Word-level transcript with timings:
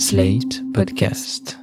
Slate 0.00 0.62
Podcast. 0.72 1.58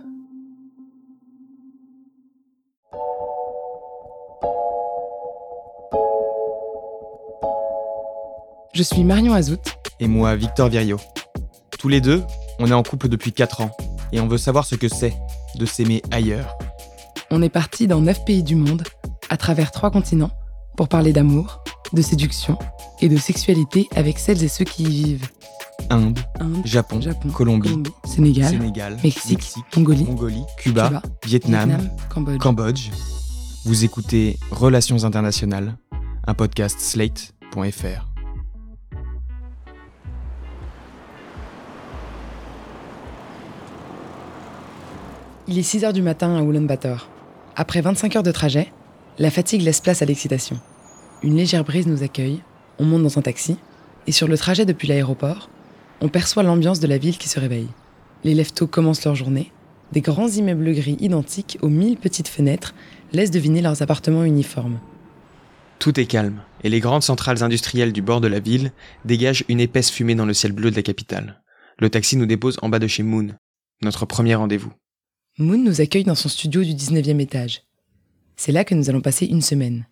Je 8.73 8.83
suis 8.83 9.03
Marion 9.03 9.33
Azout. 9.33 9.57
Et 9.99 10.07
moi, 10.07 10.35
Victor 10.35 10.69
Virio. 10.69 10.97
Tous 11.79 11.89
les 11.89 11.99
deux, 11.99 12.23
on 12.59 12.67
est 12.67 12.73
en 12.73 12.83
couple 12.83 13.09
depuis 13.09 13.33
4 13.33 13.61
ans 13.61 13.71
et 14.11 14.19
on 14.19 14.27
veut 14.27 14.37
savoir 14.37 14.65
ce 14.65 14.75
que 14.75 14.87
c'est 14.87 15.15
de 15.55 15.65
s'aimer 15.65 16.03
ailleurs. 16.11 16.55
On 17.31 17.41
est 17.41 17.49
parti 17.49 17.87
dans 17.87 18.01
9 18.01 18.23
pays 18.23 18.43
du 18.43 18.55
monde, 18.55 18.83
à 19.31 19.37
travers 19.37 19.71
3 19.71 19.89
continents, 19.89 20.31
pour 20.77 20.89
parler 20.89 21.11
d'amour, 21.11 21.63
de 21.91 22.03
séduction 22.03 22.59
et 23.01 23.09
de 23.09 23.17
sexualité 23.17 23.87
avec 23.95 24.19
celles 24.19 24.43
et 24.43 24.47
ceux 24.47 24.65
qui 24.65 24.83
y 24.83 25.03
vivent. 25.03 25.27
Inde, 25.89 26.19
Inde, 26.39 26.65
Japon, 26.65 26.99
Japon, 26.99 27.29
Colombie, 27.29 27.69
Colombie, 27.69 27.91
Sénégal, 28.03 28.49
Sénégal, 28.49 28.97
Mexique, 29.03 29.55
Mongolie, 29.75 30.03
Mongolie, 30.03 30.43
Cuba, 30.57 30.87
Cuba, 30.87 31.01
Vietnam, 31.25 31.69
Vietnam, 31.69 31.89
Cambodge. 32.09 32.37
Cambodge. 32.39 32.89
Vous 33.65 33.85
écoutez 33.85 34.37
Relations 34.51 35.05
internationales, 35.05 35.77
un 36.25 36.33
podcast 36.33 36.79
slate.fr. 36.79 38.05
Il 45.47 45.57
est 45.57 45.63
6 45.63 45.85
heures 45.85 45.93
du 45.93 46.01
matin 46.01 46.35
à 46.35 46.41
Ulaanbaatar. 46.41 47.07
Après 47.55 47.79
25 47.79 48.17
heures 48.17 48.23
de 48.23 48.31
trajet, 48.31 48.73
la 49.17 49.31
fatigue 49.31 49.61
laisse 49.61 49.79
place 49.79 50.01
à 50.01 50.05
l'excitation. 50.05 50.59
Une 51.23 51.37
légère 51.37 51.63
brise 51.63 51.87
nous 51.87 52.03
accueille, 52.03 52.41
on 52.79 52.83
monte 52.83 53.03
dans 53.03 53.17
un 53.17 53.21
taxi, 53.21 53.57
et 54.05 54.11
sur 54.11 54.27
le 54.27 54.37
trajet 54.37 54.65
depuis 54.65 54.87
l'aéroport, 54.87 55.49
on 56.01 56.09
perçoit 56.09 56.43
l'ambiance 56.43 56.79
de 56.79 56.87
la 56.87 56.97
ville 56.97 57.17
qui 57.17 57.29
se 57.29 57.39
réveille. 57.39 57.69
Les 58.23 58.33
leftos 58.33 58.67
commencent 58.67 59.05
leur 59.05 59.15
journée, 59.15 59.51
des 59.91 60.01
grands 60.01 60.27
immeubles 60.27 60.73
gris 60.73 60.97
identiques 60.99 61.57
aux 61.61 61.69
mille 61.69 61.97
petites 61.97 62.27
fenêtres 62.27 62.73
laissent 63.13 63.31
deviner 63.31 63.61
leurs 63.61 63.81
appartements 63.81 64.23
uniformes. 64.23 64.79
Tout 65.79 65.99
est 65.99 66.05
calme 66.05 66.41
et 66.63 66.69
les 66.69 66.79
grandes 66.79 67.03
centrales 67.03 67.43
industrielles 67.43 67.93
du 67.93 68.01
bord 68.01 68.19
de 68.19 68.27
la 68.27 68.39
ville 68.39 68.71
dégagent 69.05 69.45
une 69.47 69.59
épaisse 69.59 69.91
fumée 69.91 70.15
dans 70.15 70.25
le 70.25 70.33
ciel 70.33 70.51
bleu 70.51 70.71
de 70.71 70.75
la 70.75 70.81
capitale. 70.81 71.41
Le 71.79 71.89
taxi 71.89 72.17
nous 72.17 72.25
dépose 72.25 72.57
en 72.61 72.69
bas 72.69 72.79
de 72.79 72.87
chez 72.87 73.03
Moon, 73.03 73.27
notre 73.81 74.05
premier 74.05 74.35
rendez-vous. 74.35 74.73
Moon 75.37 75.59
nous 75.59 75.81
accueille 75.81 76.03
dans 76.03 76.15
son 76.15 76.29
studio 76.29 76.63
du 76.63 76.73
19e 76.73 77.19
étage. 77.19 77.61
C'est 78.35 78.51
là 78.51 78.65
que 78.65 78.73
nous 78.73 78.89
allons 78.89 79.01
passer 79.01 79.27
une 79.27 79.41
semaine. 79.41 79.85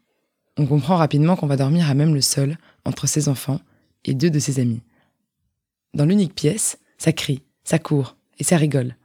On 0.57 0.65
comprend 0.65 0.95
rapidement 0.97 1.35
qu'on 1.35 1.47
va 1.47 1.57
dormir 1.57 1.89
à 1.89 1.93
même 1.93 2.15
le 2.15 2.21
sol 2.21 2.57
entre 2.83 3.07
ses 3.07 3.29
enfants 3.29 3.59
et 4.05 4.13
deux 4.13 4.29
de 4.29 4.39
ses 4.39 4.59
amis. 4.59 4.81
Dans 5.95 6.05
l'unique 6.05 6.35
pièce, 6.35 6.77
ça 6.97 7.13
crie, 7.13 7.41
ça 7.63 7.79
court 7.79 8.17
et 8.37 8.43
ça 8.43 8.57
rigole. 8.57 8.97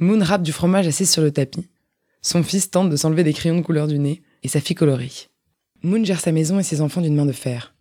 Moon 0.00 0.18
râpe 0.20 0.42
du 0.42 0.50
fromage 0.50 0.88
assis 0.88 1.06
sur 1.06 1.22
le 1.22 1.30
tapis. 1.30 1.68
Son 2.20 2.42
fils 2.42 2.68
tente 2.68 2.90
de 2.90 2.96
s'enlever 2.96 3.22
des 3.22 3.32
crayons 3.32 3.58
de 3.58 3.62
couleur 3.62 3.86
du 3.86 4.00
nez 4.00 4.22
et 4.42 4.48
sa 4.48 4.60
fille 4.60 4.74
colorie. 4.74 5.28
Moon 5.84 6.04
gère 6.04 6.18
sa 6.18 6.32
maison 6.32 6.58
et 6.58 6.64
ses 6.64 6.80
enfants 6.80 7.00
d'une 7.00 7.14
main 7.14 7.26
de 7.26 7.32
fer. 7.32 7.74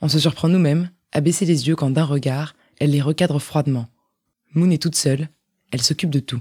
On 0.00 0.08
se 0.08 0.20
surprend 0.20 0.48
nous-mêmes 0.48 0.90
à 1.10 1.20
baisser 1.20 1.44
les 1.44 1.66
yeux 1.66 1.74
quand 1.74 1.90
d'un 1.90 2.04
regard, 2.04 2.54
elle 2.78 2.90
les 2.90 3.02
recadre 3.02 3.40
froidement. 3.40 3.86
Moon 4.54 4.70
est 4.70 4.80
toute 4.80 4.94
seule, 4.94 5.28
elle 5.72 5.82
s'occupe 5.82 6.10
de 6.10 6.20
tout. 6.20 6.40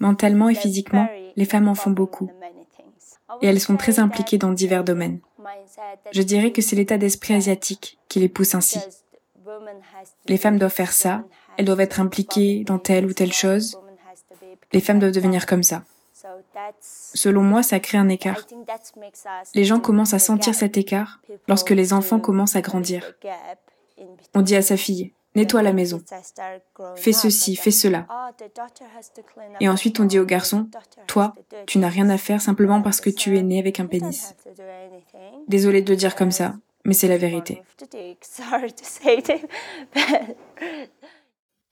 Mentalement 0.00 0.48
et 0.48 0.54
physiquement, 0.56 1.08
les 1.36 1.44
femmes 1.44 1.68
en 1.68 1.76
font 1.76 1.90
beaucoup. 1.90 2.28
Et 3.40 3.46
elles 3.46 3.60
sont 3.60 3.76
très 3.76 4.00
impliquées 4.00 4.38
dans 4.38 4.50
divers 4.50 4.82
domaines. 4.82 5.20
Je 6.12 6.22
dirais 6.22 6.52
que 6.52 6.62
c'est 6.62 6.76
l'état 6.76 6.98
d'esprit 6.98 7.34
asiatique 7.34 7.98
qui 8.08 8.20
les 8.20 8.28
pousse 8.28 8.54
ainsi. 8.54 8.78
Les 10.26 10.36
femmes 10.36 10.58
doivent 10.58 10.72
faire 10.72 10.92
ça, 10.92 11.24
elles 11.56 11.64
doivent 11.64 11.80
être 11.80 12.00
impliquées 12.00 12.64
dans 12.64 12.78
telle 12.78 13.06
ou 13.06 13.12
telle 13.12 13.32
chose. 13.32 13.78
Les 14.72 14.80
femmes 14.80 14.98
doivent 14.98 15.12
devenir 15.12 15.46
comme 15.46 15.62
ça. 15.62 15.82
Selon 16.80 17.42
moi, 17.42 17.62
ça 17.62 17.80
crée 17.80 17.98
un 17.98 18.08
écart. 18.08 18.46
Les 19.54 19.64
gens 19.64 19.80
commencent 19.80 20.14
à 20.14 20.18
sentir 20.18 20.54
cet 20.54 20.76
écart 20.76 21.20
lorsque 21.48 21.70
les 21.70 21.92
enfants 21.92 22.20
commencent 22.20 22.56
à 22.56 22.60
grandir. 22.60 23.14
On 24.34 24.42
dit 24.42 24.56
à 24.56 24.62
sa 24.62 24.76
fille, 24.76 25.12
nettoie 25.34 25.62
la 25.62 25.72
maison, 25.72 26.02
fais 26.96 27.12
ceci, 27.12 27.56
fais 27.56 27.70
cela. 27.70 28.06
Et 29.60 29.68
ensuite 29.68 30.00
on 30.00 30.04
dit 30.04 30.18
au 30.18 30.24
garçon, 30.24 30.68
toi, 31.06 31.34
tu 31.66 31.78
n'as 31.78 31.88
rien 31.88 32.08
à 32.10 32.18
faire 32.18 32.40
simplement 32.40 32.82
parce 32.82 33.00
que 33.00 33.10
tu 33.10 33.36
es 33.36 33.42
né 33.42 33.58
avec 33.58 33.80
un 33.80 33.86
pénis. 33.86 34.34
Désolé 35.48 35.82
de 35.82 35.90
le 35.90 35.96
dire 35.96 36.14
comme 36.16 36.30
ça, 36.30 36.54
mais 36.84 36.94
c'est 36.94 37.08
la 37.08 37.18
vérité. 37.18 37.62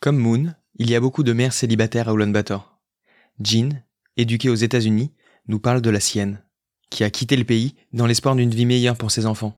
Comme 0.01 0.19
Moon, 0.19 0.55
il 0.79 0.91
y 0.91 0.95
a 0.95 1.01
beaucoup 1.01 1.23
de 1.25 1.33
mères 1.33 1.53
célibataires 1.53 2.09
à 2.09 2.13
Ulaanbaatar. 2.13 2.79
Jean, 3.41 3.83
éduquée 4.17 4.51
aux 4.51 4.55
États-Unis, 4.55 5.13
nous 5.49 5.59
parle 5.59 5.81
de 5.81 5.91
la 5.91 6.01
sienne, 6.01 6.43
qui 6.91 7.05
a 7.05 7.11
quitté 7.11 7.37
le 7.37 7.45
pays 7.45 7.75
dans 7.93 8.07
l'espoir 8.07 8.37
d'une 8.37 8.51
vie 8.51 8.67
meilleure 8.67 8.97
pour 8.97 9.11
ses 9.11 9.27
enfants. 9.27 9.55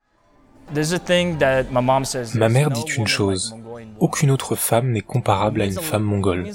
Ma 2.35 2.49
mère 2.49 2.71
dit 2.71 2.85
une 2.97 3.07
chose. 3.07 3.57
Aucune 3.99 4.31
autre 4.31 4.55
femme 4.57 4.93
n'est 4.93 5.01
comparable 5.01 5.63
à 5.63 5.67
une 5.67 5.73
femme 5.73 6.03
mongole. 6.05 6.49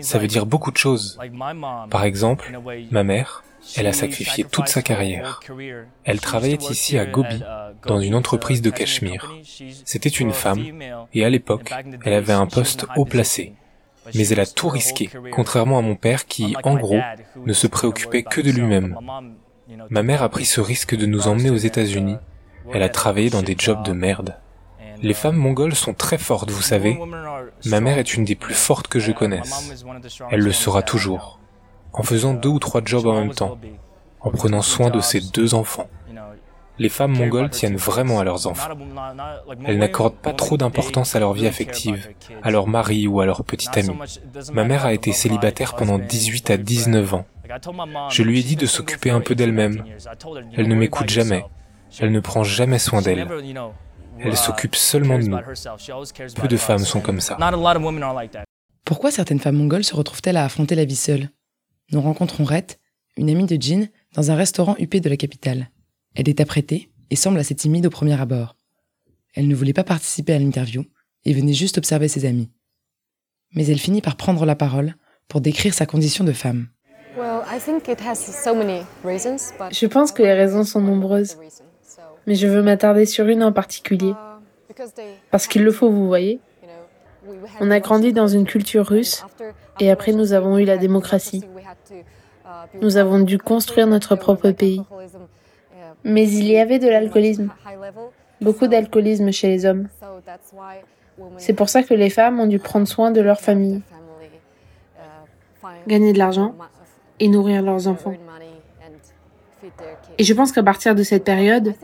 Ça 0.00 0.18
veut 0.18 0.26
dire 0.26 0.46
beaucoup 0.46 0.70
de 0.70 0.76
choses. 0.76 1.18
Par 1.90 2.04
exemple, 2.04 2.58
ma 2.90 3.02
mère, 3.02 3.44
elle 3.76 3.86
a 3.86 3.92
sacrifié 3.92 4.44
toute 4.44 4.68
sa 4.68 4.82
carrière. 4.82 5.40
Elle 6.04 6.20
travaillait 6.20 6.58
ici 6.70 6.98
à 6.98 7.06
Gobi, 7.06 7.42
dans 7.86 8.00
une 8.00 8.14
entreprise 8.14 8.62
de 8.62 8.70
Cachemire. 8.70 9.32
C'était 9.84 10.08
une 10.08 10.32
femme, 10.32 10.64
et 11.12 11.24
à 11.24 11.30
l'époque, 11.30 11.72
elle 12.04 12.14
avait 12.14 12.32
un 12.32 12.46
poste 12.46 12.86
haut 12.96 13.04
placé. 13.04 13.54
Mais 14.14 14.28
elle 14.28 14.40
a 14.40 14.46
tout 14.46 14.68
risqué, 14.68 15.08
contrairement 15.32 15.78
à 15.78 15.82
mon 15.82 15.96
père 15.96 16.26
qui, 16.26 16.56
en 16.62 16.76
gros, 16.76 17.00
ne 17.44 17.52
se 17.52 17.66
préoccupait 17.66 18.22
que 18.22 18.40
de 18.40 18.50
lui-même. 18.50 18.98
Ma 19.90 20.02
mère 20.02 20.22
a 20.22 20.28
pris 20.28 20.44
ce 20.44 20.60
risque 20.60 20.94
de 20.94 21.06
nous 21.06 21.26
emmener 21.26 21.50
aux 21.50 21.56
États-Unis. 21.56 22.16
Elle 22.72 22.82
a 22.82 22.88
travaillé 22.88 23.30
dans 23.30 23.42
des 23.42 23.56
jobs 23.58 23.84
de 23.84 23.92
merde. 23.92 24.36
Les 25.02 25.14
femmes 25.14 25.36
mongoles 25.36 25.74
sont 25.74 25.94
très 25.94 26.18
fortes, 26.18 26.50
vous 26.50 26.62
savez. 26.62 26.98
Ma 27.66 27.80
mère 27.80 27.98
est 27.98 28.14
une 28.14 28.24
des 28.24 28.36
plus 28.36 28.54
fortes 28.54 28.88
que 28.88 29.00
je 29.00 29.12
connaisse. 29.12 29.74
Elle 30.30 30.40
le 30.40 30.52
sera 30.52 30.82
toujours. 30.82 31.40
En 31.92 32.02
faisant 32.02 32.34
deux 32.34 32.48
ou 32.48 32.58
trois 32.58 32.82
jobs 32.84 33.06
en 33.06 33.20
même 33.20 33.34
temps. 33.34 33.58
En 34.20 34.30
prenant 34.30 34.62
soin 34.62 34.90
de 34.90 35.00
ses 35.00 35.20
deux 35.20 35.54
enfants. 35.54 35.88
Les 36.78 36.88
femmes 36.88 37.12
mongoles 37.12 37.50
tiennent 37.50 37.76
vraiment 37.76 38.18
à 38.18 38.24
leurs 38.24 38.48
enfants. 38.48 38.74
Elles 39.64 39.78
n'accordent 39.78 40.16
pas 40.16 40.32
trop 40.32 40.56
d'importance 40.56 41.14
à 41.14 41.20
leur 41.20 41.32
vie 41.32 41.46
affective, 41.46 42.08
à 42.42 42.50
leur 42.50 42.66
mari 42.66 43.06
ou 43.06 43.20
à 43.20 43.26
leur 43.26 43.44
petite 43.44 43.76
amie. 43.76 43.96
Ma 44.52 44.64
mère 44.64 44.84
a 44.84 44.92
été 44.92 45.12
célibataire 45.12 45.76
pendant 45.76 45.98
18 45.98 46.50
à 46.50 46.56
19 46.56 47.14
ans. 47.14 47.26
Je 48.10 48.22
lui 48.22 48.40
ai 48.40 48.42
dit 48.42 48.56
de 48.56 48.66
s'occuper 48.66 49.10
un 49.10 49.20
peu 49.20 49.34
d'elle-même. 49.34 49.84
Elle 50.56 50.66
ne 50.66 50.74
m'écoute 50.74 51.10
jamais. 51.10 51.44
Elle 52.00 52.12
ne 52.12 52.20
prend 52.20 52.44
jamais 52.44 52.78
soin 52.78 53.02
d'elle. 53.02 53.26
Elle 54.18 54.36
s'occupe 54.36 54.76
seulement 54.76 55.18
de 55.18 55.24
nous. 55.24 55.38
Peu 56.36 56.48
de 56.48 56.56
femmes 56.56 56.84
sont 56.84 57.00
comme 57.00 57.20
ça. 57.20 57.36
Pourquoi 58.84 59.10
certaines 59.10 59.40
femmes 59.40 59.56
mongoles 59.56 59.84
se 59.84 59.96
retrouvent-elles 59.96 60.36
à 60.36 60.44
affronter 60.44 60.74
la 60.74 60.84
vie 60.84 60.96
seule 60.96 61.30
Nous 61.90 62.00
rencontrons 62.00 62.44
Rhett, 62.44 62.78
une 63.16 63.30
amie 63.30 63.46
de 63.46 63.60
Jean, 63.60 63.88
dans 64.14 64.30
un 64.30 64.34
restaurant 64.34 64.76
huppé 64.78 65.00
de 65.00 65.08
la 65.08 65.16
capitale. 65.16 65.70
Elle 66.14 66.28
est 66.28 66.40
apprêtée 66.40 66.90
et 67.10 67.16
semble 67.16 67.38
assez 67.38 67.54
timide 67.54 67.86
au 67.86 67.90
premier 67.90 68.20
abord. 68.20 68.56
Elle 69.34 69.48
ne 69.48 69.54
voulait 69.54 69.72
pas 69.72 69.84
participer 69.84 70.34
à 70.34 70.38
l'interview 70.38 70.84
et 71.24 71.32
venait 71.32 71.54
juste 71.54 71.78
observer 71.78 72.08
ses 72.08 72.24
amis. 72.24 72.50
Mais 73.54 73.66
elle 73.66 73.78
finit 73.78 74.00
par 74.00 74.16
prendre 74.16 74.44
la 74.44 74.56
parole 74.56 74.96
pour 75.28 75.40
décrire 75.40 75.74
sa 75.74 75.86
condition 75.86 76.24
de 76.24 76.32
femme. 76.32 76.68
Je 79.70 79.86
pense 79.86 80.12
que 80.12 80.22
les 80.22 80.32
raisons 80.32 80.64
sont 80.64 80.80
nombreuses, 80.80 81.36
mais 82.26 82.34
je 82.34 82.46
veux 82.46 82.62
m'attarder 82.62 83.06
sur 83.06 83.26
une 83.26 83.42
en 83.42 83.52
particulier, 83.52 84.14
parce 85.30 85.46
qu'il 85.46 85.64
le 85.64 85.72
faut, 85.72 85.90
vous 85.90 86.06
voyez. 86.06 86.40
On 87.60 87.70
a 87.70 87.80
grandi 87.80 88.12
dans 88.12 88.28
une 88.28 88.44
culture 88.44 88.86
russe, 88.86 89.24
et 89.80 89.90
après 89.90 90.12
nous 90.12 90.32
avons 90.32 90.58
eu 90.58 90.64
la 90.64 90.76
démocratie. 90.76 91.44
Nous 92.80 92.96
avons 92.96 93.20
dû 93.20 93.38
construire 93.38 93.86
notre 93.86 94.16
propre 94.16 94.50
pays. 94.50 94.82
Mais 96.02 96.28
il 96.28 96.46
y 96.46 96.58
avait 96.58 96.78
de 96.78 96.88
l'alcoolisme, 96.88 97.50
beaucoup 98.40 98.66
d'alcoolisme 98.66 99.30
chez 99.32 99.48
les 99.48 99.64
hommes. 99.64 99.88
C'est 101.38 101.54
pour 101.54 101.68
ça 101.68 101.82
que 101.82 101.94
les 101.94 102.10
femmes 102.10 102.40
ont 102.40 102.46
dû 102.46 102.58
prendre 102.58 102.86
soin 102.86 103.10
de 103.10 103.20
leur 103.20 103.40
famille, 103.40 103.80
gagner 105.86 106.12
de 106.12 106.18
l'argent 106.18 106.54
et 107.20 107.28
nourrir 107.28 107.62
leurs 107.62 107.88
enfants. 107.88 108.14
Et 110.18 110.24
je 110.24 110.34
pense 110.34 110.52
qu'à 110.52 110.62
partir 110.62 110.94
de 110.94 111.02
cette 111.02 111.24
période, 111.24 111.74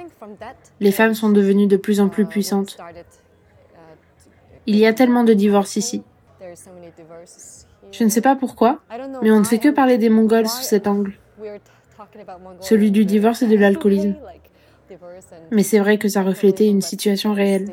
les 0.80 0.92
femmes 0.92 1.14
sont 1.14 1.30
devenues 1.30 1.66
de 1.66 1.76
plus 1.76 2.00
en 2.00 2.08
plus 2.08 2.26
puissantes. 2.26 2.76
Il 4.66 4.76
y 4.76 4.86
a 4.86 4.92
tellement 4.92 5.24
de 5.24 5.32
divorces 5.32 5.76
ici. 5.76 6.02
Je 7.92 8.04
ne 8.04 8.08
sais 8.08 8.20
pas 8.20 8.36
pourquoi, 8.36 8.80
mais 9.22 9.30
on 9.30 9.40
ne 9.40 9.44
fait 9.44 9.58
que 9.58 9.68
parler 9.68 9.98
des 9.98 10.10
Mongols 10.10 10.48
sous 10.48 10.62
cet 10.62 10.86
angle, 10.86 11.14
celui 12.60 12.90
du 12.90 13.04
divorce 13.04 13.42
et 13.42 13.46
de 13.46 13.56
l'alcoolisme. 13.56 14.14
Mais 15.50 15.62
c'est 15.62 15.78
vrai 15.78 15.98
que 15.98 16.08
ça 16.08 16.22
reflétait 16.22 16.66
une 16.66 16.82
situation 16.82 17.34
réelle. 17.34 17.72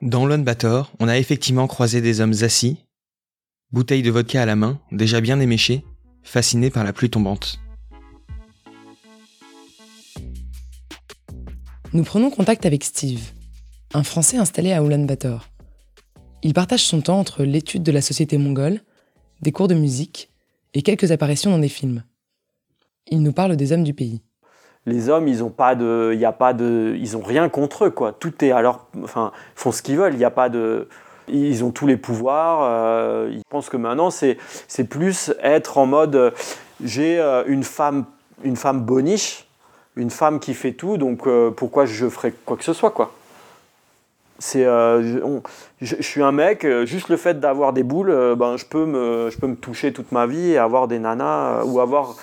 Dans 0.00 0.26
Lone 0.26 0.44
Bator, 0.44 0.92
on 0.98 1.08
a 1.08 1.16
effectivement 1.16 1.66
croisé 1.66 2.00
des 2.00 2.20
hommes 2.20 2.34
assis, 2.42 2.84
bouteille 3.72 4.02
de 4.02 4.10
vodka 4.10 4.42
à 4.42 4.46
la 4.46 4.56
main, 4.56 4.78
déjà 4.90 5.20
bien 5.20 5.40
éméchés, 5.40 5.84
fascinés 6.22 6.70
par 6.70 6.84
la 6.84 6.92
pluie 6.92 7.10
tombante. 7.10 7.58
Nous 11.94 12.04
prenons 12.04 12.30
contact 12.30 12.66
avec 12.66 12.84
Steve, 12.84 13.32
un 13.94 14.02
Français 14.02 14.36
installé 14.36 14.72
à 14.72 14.82
Ulaanbaatar. 14.82 15.48
Il 16.42 16.54
partage 16.54 16.84
son 16.84 17.00
temps 17.00 17.18
entre 17.18 17.44
l'étude 17.44 17.82
de 17.82 17.92
la 17.92 18.02
société 18.02 18.36
mongole, 18.36 18.80
des 19.40 19.52
cours 19.52 19.68
de 19.68 19.74
musique 19.74 20.30
et 20.74 20.82
quelques 20.82 21.12
apparitions 21.12 21.50
dans 21.50 21.58
des 21.58 21.68
films. 21.68 22.04
Il 23.08 23.22
nous 23.22 23.32
parle 23.32 23.56
des 23.56 23.72
hommes 23.72 23.84
du 23.84 23.94
pays. 23.94 24.22
Les 24.84 25.08
hommes, 25.08 25.28
ils 25.28 25.44
ont 25.44 25.50
pas 25.50 25.74
de, 25.76 26.10
il 26.12 26.20
y 26.20 26.24
a 26.24 26.32
pas 26.32 26.54
de, 26.54 26.96
ils 26.98 27.16
ont 27.16 27.22
rien 27.22 27.48
contre 27.48 27.86
eux 27.86 27.90
quoi. 27.90 28.12
Tout 28.12 28.44
est 28.44 28.50
alors, 28.50 28.88
enfin, 29.02 29.32
ils 29.54 29.60
font 29.60 29.72
ce 29.72 29.82
qu'ils 29.82 29.96
veulent. 29.96 30.14
Il 30.14 30.18
n'y 30.18 30.24
a 30.24 30.30
pas 30.30 30.48
de, 30.48 30.88
ils 31.28 31.64
ont 31.64 31.70
tous 31.70 31.86
les 31.86 31.96
pouvoirs. 31.96 32.60
Euh, 32.62 33.30
ils 33.32 33.42
pensent 33.48 33.68
que 33.68 33.76
maintenant 33.76 34.10
c'est, 34.10 34.36
plus 34.88 35.32
être 35.42 35.78
en 35.78 35.86
mode, 35.86 36.16
euh, 36.16 36.30
j'ai 36.82 37.18
euh, 37.18 37.44
une 37.46 37.64
femme, 37.64 38.04
une 38.44 38.56
femme 38.56 38.82
boniche, 38.82 39.46
une 39.96 40.10
femme 40.10 40.40
qui 40.40 40.54
fait 40.54 40.72
tout, 40.72 40.96
donc 40.96 41.28
pourquoi 41.56 41.84
je 41.84 42.08
ferais 42.08 42.32
quoi 42.46 42.56
que 42.56 42.64
ce 42.64 42.72
soit 42.72 42.90
quoi. 42.90 43.12
C'est, 44.38 44.64
je, 44.64 45.96
suis 46.00 46.20
un 46.22 46.32
mec, 46.32 46.66
juste 46.84 47.10
le 47.10 47.16
fait 47.16 47.38
d'avoir 47.38 47.72
des 47.72 47.84
boules, 47.84 48.34
ben 48.36 48.56
je 48.56 48.64
peux 48.64 48.86
me, 48.86 49.30
je 49.30 49.38
peux 49.38 49.46
me 49.46 49.54
toucher 49.54 49.92
toute 49.92 50.10
ma 50.10 50.26
vie 50.26 50.52
et 50.52 50.58
avoir 50.58 50.88
des 50.88 50.98
nanas 50.98 51.62
ou 51.64 51.78
avoir 51.78 52.16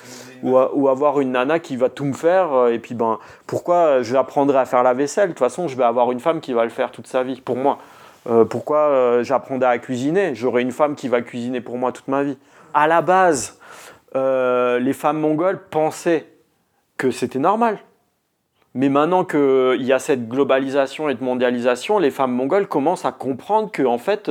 ou, 0.43 0.87
avoir 0.87 1.19
une 1.19 1.31
nana 1.31 1.59
qui 1.59 1.75
va 1.75 1.89
tout 1.89 2.05
me 2.05 2.13
faire. 2.13 2.53
Euh, 2.53 2.73
et 2.73 2.79
puis, 2.79 2.95
ben, 2.95 3.19
pourquoi 3.47 4.01
je 4.01 4.15
apprendrais 4.15 4.59
à 4.59 4.65
faire 4.65 4.83
la 4.83 4.93
vaisselle? 4.93 5.29
De 5.29 5.33
toute 5.33 5.39
façon, 5.39 5.67
je 5.67 5.75
vais 5.75 5.83
avoir 5.83 6.11
une 6.11 6.19
femme 6.19 6.41
qui 6.41 6.53
va 6.53 6.63
le 6.63 6.69
faire 6.69 6.91
toute 6.91 7.07
sa 7.07 7.23
vie, 7.23 7.41
pour 7.41 7.55
moi. 7.55 7.79
Euh, 8.27 8.45
pourquoi 8.45 8.89
euh, 8.89 9.23
j'apprendrais 9.23 9.69
à 9.69 9.77
cuisiner? 9.77 10.35
J'aurai 10.35 10.61
une 10.61 10.71
femme 10.71 10.95
qui 10.95 11.07
va 11.07 11.21
cuisiner 11.21 11.61
pour 11.61 11.77
moi 11.77 11.91
toute 11.91 12.07
ma 12.07 12.23
vie. 12.23 12.37
À 12.73 12.87
la 12.87 13.01
base, 13.01 13.59
les 14.13 14.93
femmes 14.93 15.19
mongoles 15.19 15.59
pensaient 15.69 16.27
que 16.97 17.11
c'était 17.11 17.39
normal. 17.39 17.79
Mais 18.75 18.89
maintenant 18.89 19.23
qu'il 19.23 19.81
y 19.81 19.93
a 19.93 19.99
cette 19.99 20.27
globalisation 20.27 21.09
et 21.09 21.15
de 21.15 21.23
mondialisation, 21.23 21.97
les 21.97 22.11
femmes 22.11 22.31
mongoles 22.31 22.67
commencent 22.67 23.05
à 23.05 23.11
comprendre 23.11 23.71
que 23.71 23.83
en 23.83 23.97
fait, 23.97 24.29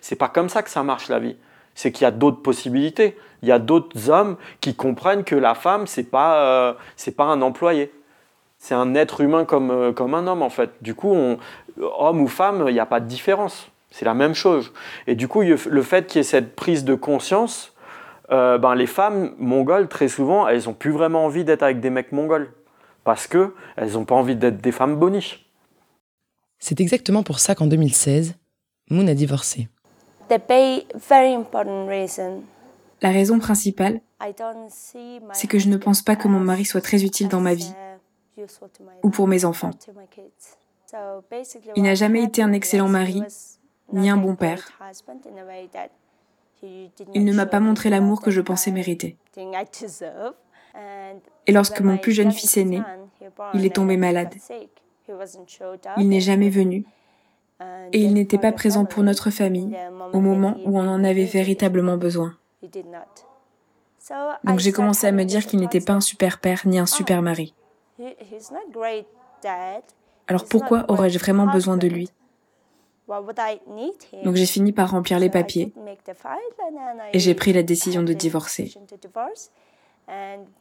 c'est 0.00 0.16
pas 0.16 0.28
comme 0.28 0.48
ça 0.48 0.62
que 0.62 0.70
ça 0.70 0.82
marche 0.82 1.08
la 1.08 1.18
vie. 1.18 1.36
C'est 1.74 1.92
qu'il 1.92 2.04
y 2.04 2.06
a 2.06 2.10
d'autres 2.10 2.42
possibilités 2.42 3.16
il 3.42 3.48
y 3.48 3.52
a 3.52 3.58
d'autres 3.58 4.10
hommes 4.10 4.36
qui 4.60 4.74
comprennent 4.74 5.24
que 5.24 5.36
la 5.36 5.54
femme, 5.54 5.86
c'est 5.86 6.10
pas, 6.10 6.44
euh, 6.44 6.72
c'est 6.96 7.16
pas 7.16 7.24
un 7.24 7.42
employé. 7.42 7.92
C'est 8.58 8.74
un 8.74 8.94
être 8.96 9.20
humain 9.20 9.44
comme, 9.44 9.70
euh, 9.70 9.92
comme 9.92 10.14
un 10.14 10.26
homme, 10.26 10.42
en 10.42 10.50
fait. 10.50 10.70
Du 10.82 10.94
coup, 10.94 11.12
on, 11.12 11.38
homme 11.80 12.20
ou 12.20 12.28
femme, 12.28 12.64
il 12.68 12.72
n'y 12.72 12.80
a 12.80 12.86
pas 12.86 13.00
de 13.00 13.06
différence. 13.06 13.70
C'est 13.90 14.04
la 14.04 14.14
même 14.14 14.34
chose. 14.34 14.72
Et 15.06 15.14
du 15.14 15.28
coup, 15.28 15.42
le 15.42 15.82
fait 15.82 16.06
qu'il 16.06 16.18
y 16.18 16.20
ait 16.20 16.24
cette 16.24 16.54
prise 16.54 16.84
de 16.84 16.94
conscience, 16.94 17.74
euh, 18.30 18.58
ben, 18.58 18.74
les 18.74 18.86
femmes 18.86 19.32
mongoles, 19.38 19.88
très 19.88 20.08
souvent, 20.08 20.46
elles 20.46 20.64
n'ont 20.64 20.74
plus 20.74 20.90
vraiment 20.90 21.24
envie 21.24 21.44
d'être 21.44 21.62
avec 21.62 21.80
des 21.80 21.90
mecs 21.90 22.12
mongols. 22.12 22.52
Parce 23.04 23.26
qu'elles 23.26 23.92
n'ont 23.94 24.04
pas 24.04 24.14
envie 24.14 24.36
d'être 24.36 24.60
des 24.60 24.72
femmes 24.72 24.96
boniches. 24.96 25.46
C'est 26.58 26.80
exactement 26.80 27.22
pour 27.22 27.38
ça 27.38 27.54
qu'en 27.54 27.66
2016, 27.66 28.34
Moon 28.90 29.06
a 29.06 29.14
divorcé. 29.14 29.68
The 30.28 30.42
very 31.08 31.34
important 31.34 31.86
reason 31.86 32.42
la 33.02 33.10
raison 33.10 33.38
principale, 33.38 34.00
c'est 35.32 35.46
que 35.46 35.58
je 35.58 35.68
ne 35.68 35.76
pense 35.76 36.02
pas 36.02 36.16
que 36.16 36.28
mon 36.28 36.40
mari 36.40 36.64
soit 36.64 36.80
très 36.80 37.04
utile 37.04 37.28
dans 37.28 37.40
ma 37.40 37.54
vie 37.54 37.72
ou 39.02 39.10
pour 39.10 39.28
mes 39.28 39.44
enfants. 39.44 39.70
Il 41.76 41.82
n'a 41.82 41.94
jamais 41.94 42.22
été 42.22 42.42
un 42.42 42.52
excellent 42.52 42.88
mari 42.88 43.22
ni 43.92 44.10
un 44.10 44.16
bon 44.16 44.34
père. 44.34 44.68
Il 46.62 47.24
ne 47.24 47.32
m'a 47.32 47.46
pas 47.46 47.60
montré 47.60 47.90
l'amour 47.90 48.20
que 48.20 48.30
je 48.30 48.40
pensais 48.40 48.70
mériter. 48.70 49.16
Et 51.46 51.52
lorsque 51.52 51.80
mon 51.80 51.98
plus 51.98 52.12
jeune 52.12 52.32
fils 52.32 52.56
est 52.56 52.64
né, 52.64 52.82
il 53.54 53.64
est 53.64 53.74
tombé 53.74 53.96
malade. 53.96 54.34
Il 55.96 56.08
n'est 56.08 56.20
jamais 56.20 56.50
venu 56.50 56.84
et 57.92 58.00
il 58.00 58.14
n'était 58.14 58.38
pas 58.38 58.52
présent 58.52 58.84
pour 58.84 59.02
notre 59.02 59.30
famille 59.30 59.76
au 60.12 60.20
moment 60.20 60.56
où 60.64 60.78
on 60.78 60.86
en 60.86 61.02
avait 61.04 61.24
véritablement 61.24 61.96
besoin. 61.96 62.36
Donc 64.44 64.58
j'ai 64.58 64.72
commencé 64.72 65.06
à 65.06 65.12
me 65.12 65.24
dire 65.24 65.46
qu'il 65.46 65.60
n'était 65.60 65.80
pas 65.80 65.94
un 65.94 66.00
super 66.00 66.40
père 66.40 66.62
ni 66.66 66.78
un 66.78 66.86
super 66.86 67.22
mari. 67.22 67.54
Alors 70.28 70.44
pourquoi 70.44 70.84
aurais-je 70.88 71.18
vraiment 71.18 71.46
besoin 71.46 71.76
de 71.76 71.88
lui? 71.88 72.10
Donc 74.24 74.36
j'ai 74.36 74.46
fini 74.46 74.72
par 74.72 74.90
remplir 74.90 75.18
les 75.18 75.30
papiers 75.30 75.72
et 77.12 77.18
j'ai 77.18 77.34
pris 77.34 77.52
la 77.52 77.62
décision 77.62 78.02
de 78.02 78.12
divorcer. 78.12 78.74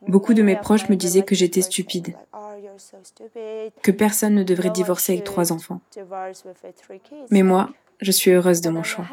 Beaucoup 0.07 0.33
de 0.33 0.41
mes 0.41 0.55
proches 0.55 0.89
me 0.89 0.95
disaient 0.95 1.23
que 1.23 1.35
j'étais 1.35 1.61
stupide, 1.61 2.15
que 3.81 3.91
personne 3.91 4.35
ne 4.35 4.43
devrait 4.43 4.69
divorcer 4.69 5.13
avec 5.13 5.25
trois 5.25 5.51
enfants. 5.51 5.81
Mais 7.31 7.43
moi, 7.43 7.69
je 8.01 8.11
suis 8.11 8.31
heureuse 8.31 8.61
de 8.61 8.69
mon 8.69 8.83
choix. 8.83 9.05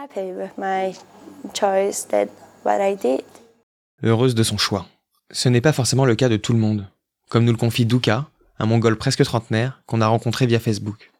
Heureuse 4.02 4.34
de 4.34 4.42
son 4.42 4.58
choix. 4.58 4.86
Ce 5.30 5.48
n'est 5.48 5.60
pas 5.60 5.72
forcément 5.72 6.04
le 6.04 6.14
cas 6.14 6.28
de 6.28 6.36
tout 6.36 6.52
le 6.52 6.58
monde. 6.58 6.88
Comme 7.30 7.44
nous 7.44 7.52
le 7.52 7.58
confie 7.58 7.86
Duka, 7.86 8.26
un 8.58 8.66
mongol 8.66 8.96
presque 8.96 9.24
trentenaire 9.24 9.82
qu'on 9.86 10.00
a 10.00 10.06
rencontré 10.06 10.46
via 10.46 10.60
Facebook. 10.60 11.12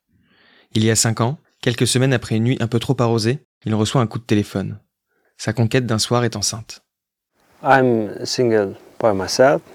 Il 0.72 0.84
y 0.84 0.90
a 0.90 0.96
cinq 0.96 1.20
ans, 1.20 1.38
quelques 1.60 1.86
semaines 1.86 2.12
après 2.12 2.36
une 2.36 2.44
nuit 2.44 2.58
un 2.60 2.66
peu 2.66 2.78
trop 2.78 2.96
arrosée, 2.98 3.40
il 3.64 3.74
reçoit 3.74 4.00
un 4.00 4.06
coup 4.06 4.18
de 4.18 4.24
téléphone. 4.24 4.78
Sa 5.36 5.52
conquête 5.52 5.86
d'un 5.86 5.98
soir 5.98 6.24
est 6.24 6.36
enceinte. 6.36 6.82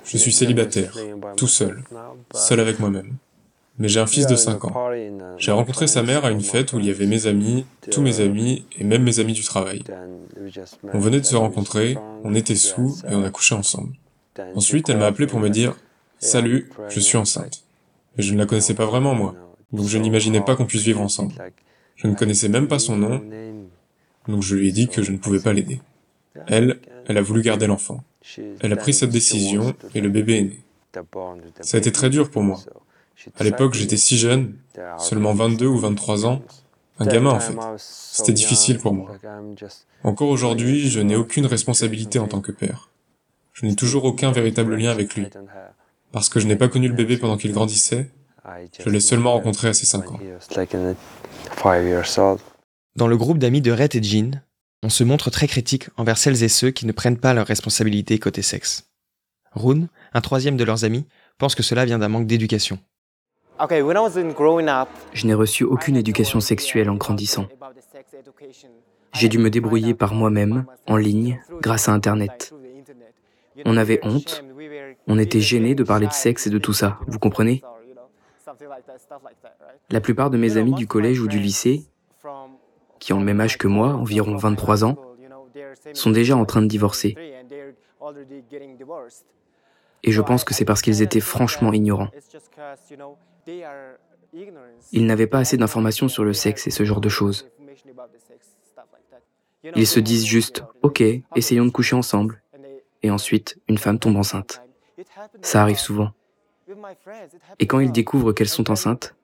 Je 0.06 0.17
suis 0.17 0.31
célibataire, 0.31 0.94
tout 1.35 1.47
seul, 1.47 1.83
seul 2.33 2.59
avec 2.59 2.79
moi-même 2.79 3.17
mais 3.79 3.88
j'ai 3.88 4.01
un 4.01 4.06
fils 4.06 4.27
de 4.27 4.35
5 4.35 4.65
ans. 4.65 4.89
J'ai 5.38 5.51
rencontré 5.51 5.88
sa 5.88 6.03
mère 6.03 6.25
à 6.25 6.31
une 6.31 6.41
fête 6.41 6.73
où 6.73 6.79
il 6.79 6.85
y 6.85 6.89
avait 6.91 7.06
mes 7.06 7.25
amis, 7.27 7.65
tous 7.89 8.01
mes 8.01 8.19
amis 8.19 8.65
et 8.77 8.83
même 8.83 9.03
mes 9.03 9.19
amis 9.19 9.33
du 9.33 9.44
travail. 9.44 9.83
On 10.94 11.00
venait 11.00 11.21
de 11.21 11.25
se 11.25 11.38
rencontrer, 11.38 11.97
on 12.23 12.35
était 12.35 12.56
sous 12.56 12.97
et 13.09 13.15
on 13.15 13.23
a 13.23 13.29
couché 13.29 13.56
ensemble. 13.56 13.94
Ensuite, 14.53 14.89
elle 14.89 14.97
m'a 14.97 15.07
appelé 15.07 15.27
pour 15.27 15.39
me 15.39 15.50
dire 15.50 15.75
«Salut, 16.19 16.69
je 16.89 17.00
suis 17.00 17.18
enceinte». 17.18 17.63
Mais 18.18 18.24
je 18.24 18.33
ne 18.33 18.38
la 18.38 18.45
connaissais 18.45 18.74
pas 18.74 18.86
vraiment, 18.86 19.16
moi, 19.16 19.36
donc 19.71 19.88
je 19.88 19.98
n'imaginais 19.98 20.42
pas 20.42 20.56
qu'on 20.56 20.66
puisse 20.66 20.83
vivre 20.83 21.02
ensemble. 21.02 21.33
Je 21.95 22.07
ne 22.07 22.16
connaissais 22.16 22.49
même 22.49 22.68
pas 22.68 22.80
son 22.80 22.97
nom, 22.97 23.21
donc 24.28 24.44
je 24.44 24.56
lui 24.56 24.69
ai 24.69 24.71
dit 24.71 24.88
que 24.88 25.02
je 25.02 25.11
ne 25.11 25.18
pouvais 25.18 25.40
pas 25.40 25.54
l'aider. 25.54 25.81
Elle, 26.47 26.80
elle 27.07 27.18
a 27.18 27.21
voulu 27.21 27.42
garder 27.42 27.68
l'enfant. 27.68 28.04
Elle 28.61 28.73
a 28.73 28.76
pris 28.76 28.94
cette 28.94 29.09
décision 29.09 29.73
et 29.95 30.02
le 30.02 30.09
bébé 30.09 30.38
est 30.38 30.44
né. 30.44 30.59
Ça 31.61 31.78
a 31.78 31.80
été 31.80 31.92
très 31.92 32.09
dur 32.09 32.30
pour 32.30 32.44
moi, 32.44 32.59
à 33.38 33.44
l'époque, 33.44 33.73
j'étais 33.73 33.97
si 33.97 34.18
jeune, 34.18 34.56
seulement 34.97 35.33
22 35.33 35.68
ou 35.68 35.78
23 35.78 36.26
ans, 36.26 36.42
un 36.99 37.06
gamin 37.06 37.31
en 37.31 37.40
fait. 37.40 37.56
C'était 37.78 38.33
difficile 38.33 38.80
pour 38.80 38.94
moi. 38.94 39.11
Encore 40.04 40.30
aujourd'hui, 40.30 40.90
je 40.90 40.99
n'ai 40.99 41.16
aucune 41.16 41.45
responsabilité 41.45 42.19
en 42.19 42.28
tant 42.28 42.42
que 42.42 42.52
père. 42.52 42.90
Je 43.54 43.66
n'ai 43.66 43.76
toujours 43.76 44.06
aucun 44.06 44.31
véritable 44.31 44.76
lien 44.76 44.92
avec 44.92 45.16
lui. 45.16 45.28
Parce 46.11 46.30
que 46.30 46.39
je 46.39 46.47
n'ai 46.47 46.56
pas 46.56 46.68
connu 46.68 46.87
le 46.87 46.94
bébé 46.94 47.18
pendant 47.18 47.37
qu'il 47.37 47.51
grandissait, 47.51 48.09
je 48.80 48.89
l'ai 48.89 48.99
seulement 48.99 49.33
rencontré 49.33 49.68
à 49.68 49.73
ses 49.73 49.85
5 49.85 50.11
ans. 50.11 50.19
Dans 52.95 53.07
le 53.07 53.18
groupe 53.18 53.37
d'amis 53.37 53.61
de 53.61 53.71
Rhett 53.71 53.95
et 53.95 54.04
Jean, 54.04 54.42
on 54.81 54.89
se 54.89 55.04
montre 55.04 55.30
très 55.30 55.47
critique 55.47 55.89
envers 55.97 56.18
celles 56.18 56.44
et 56.44 56.49
ceux 56.49 56.71
qui 56.71 56.85
ne 56.85 56.92
prennent 56.92 57.19
pas 57.19 57.33
leurs 57.33 57.47
responsabilités 57.47 58.18
côté 58.18 58.42
sexe. 58.42 58.89
Rune, 59.51 59.87
un 60.13 60.21
troisième 60.21 60.57
de 60.57 60.63
leurs 60.63 60.85
amis, 60.85 61.06
pense 61.37 61.56
que 61.56 61.63
cela 61.63 61.85
vient 61.85 61.99
d'un 61.99 62.09
manque 62.09 62.28
d'éducation. 62.28 62.80
Je 65.13 65.28
n'ai 65.28 65.33
reçu 65.33 65.63
aucune 65.63 65.97
éducation 65.97 66.39
sexuelle 66.39 66.89
en 66.89 66.95
grandissant. 66.95 67.47
J'ai 69.13 69.28
dû 69.28 69.37
me 69.37 69.49
débrouiller 69.49 69.94
par 69.94 70.13
moi-même, 70.13 70.66
en 70.87 70.95
ligne, 70.95 71.42
grâce 71.61 71.89
à 71.89 71.94
Internet. 71.94 72.54
On 73.66 73.75
avait 73.75 73.99
honte, 74.04 74.44
on 75.09 75.18
était 75.18 75.42
gêné 75.42 75.75
de 75.75 75.83
parler 75.83 76.07
de 76.07 76.13
sexe 76.13 76.47
et 76.47 76.49
de 76.49 76.59
tout 76.59 76.71
ça, 76.71 76.99
vous 77.07 77.19
comprenez? 77.19 77.61
La 79.89 80.01
plupart 80.01 80.30
de 80.30 80.37
mes 80.37 80.57
amis 80.57 80.73
du 80.73 80.87
collège 80.87 81.19
ou 81.19 81.28
du 81.28 81.39
lycée, 81.39 81.83
qui 82.99 83.11
ont 83.11 83.19
le 83.19 83.25
même 83.25 83.42
âge 83.42 83.57
que 83.57 83.68
moi, 83.68 83.89
environ 83.89 84.35
23 84.37 84.85
ans, 84.85 84.95
sont 85.94 86.11
déjà 86.11 86.37
en 86.37 86.45
train 86.45 86.61
de 86.61 86.68
divorcer. 86.68 87.16
Et 90.04 90.11
je 90.11 90.21
pense 90.21 90.44
que 90.44 90.54
c'est 90.54 90.66
parce 90.66 90.81
qu'ils 90.81 91.01
étaient 91.01 91.19
franchement 91.19 91.73
ignorants. 91.73 92.09
Ils 94.92 95.06
n'avaient 95.06 95.28
pas 95.28 95.39
assez 95.39 95.57
d'informations 95.57 96.07
sur 96.07 96.23
le 96.23 96.33
sexe 96.33 96.68
et 96.68 96.71
ce 96.71 96.83
genre 96.83 97.01
de 97.01 97.09
choses. 97.09 97.49
Ils 99.75 99.87
se 99.87 99.99
disent 99.99 100.25
juste, 100.25 100.63
ok, 100.83 101.04
essayons 101.35 101.66
de 101.66 101.71
coucher 101.71 101.95
ensemble. 101.95 102.42
Et 103.01 103.09
ensuite, 103.09 103.59
une 103.68 103.78
femme 103.78 103.97
tombe 103.97 104.18
enceinte. 104.18 104.61
Ça 105.41 105.61
arrive 105.61 105.79
souvent. 105.79 106.11
Et 107.59 107.68
quand 107.68 107.79
ils 107.79 107.91
découvrent 107.91 108.31
qu'elles 108.33 108.49
sont 108.49 108.69
enceintes, 108.69 109.15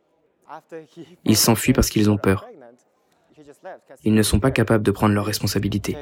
ils 1.24 1.38
s'enfuient 1.38 1.74
parce 1.74 1.90
qu'ils 1.90 2.10
ont 2.10 2.18
peur. 2.18 2.48
Ils 4.04 4.14
ne 4.14 4.24
sont 4.24 4.40
pas 4.40 4.52
capables 4.52 4.84
de 4.84 4.92
prendre 4.92 5.14
leurs 5.14 5.26
responsabilités. 5.26 5.98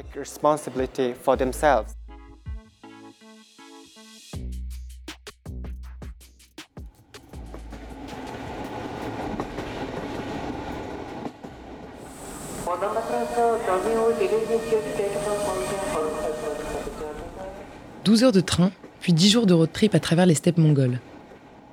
12 18.04 18.24
heures 18.24 18.32
de 18.32 18.40
train, 18.40 18.70
puis 19.04 19.12
10 19.12 19.28
jours 19.28 19.44
de 19.44 19.52
road 19.52 19.70
trip 19.70 19.94
à 19.94 20.00
travers 20.00 20.24
les 20.24 20.34
steppes 20.34 20.56
mongoles. 20.56 20.98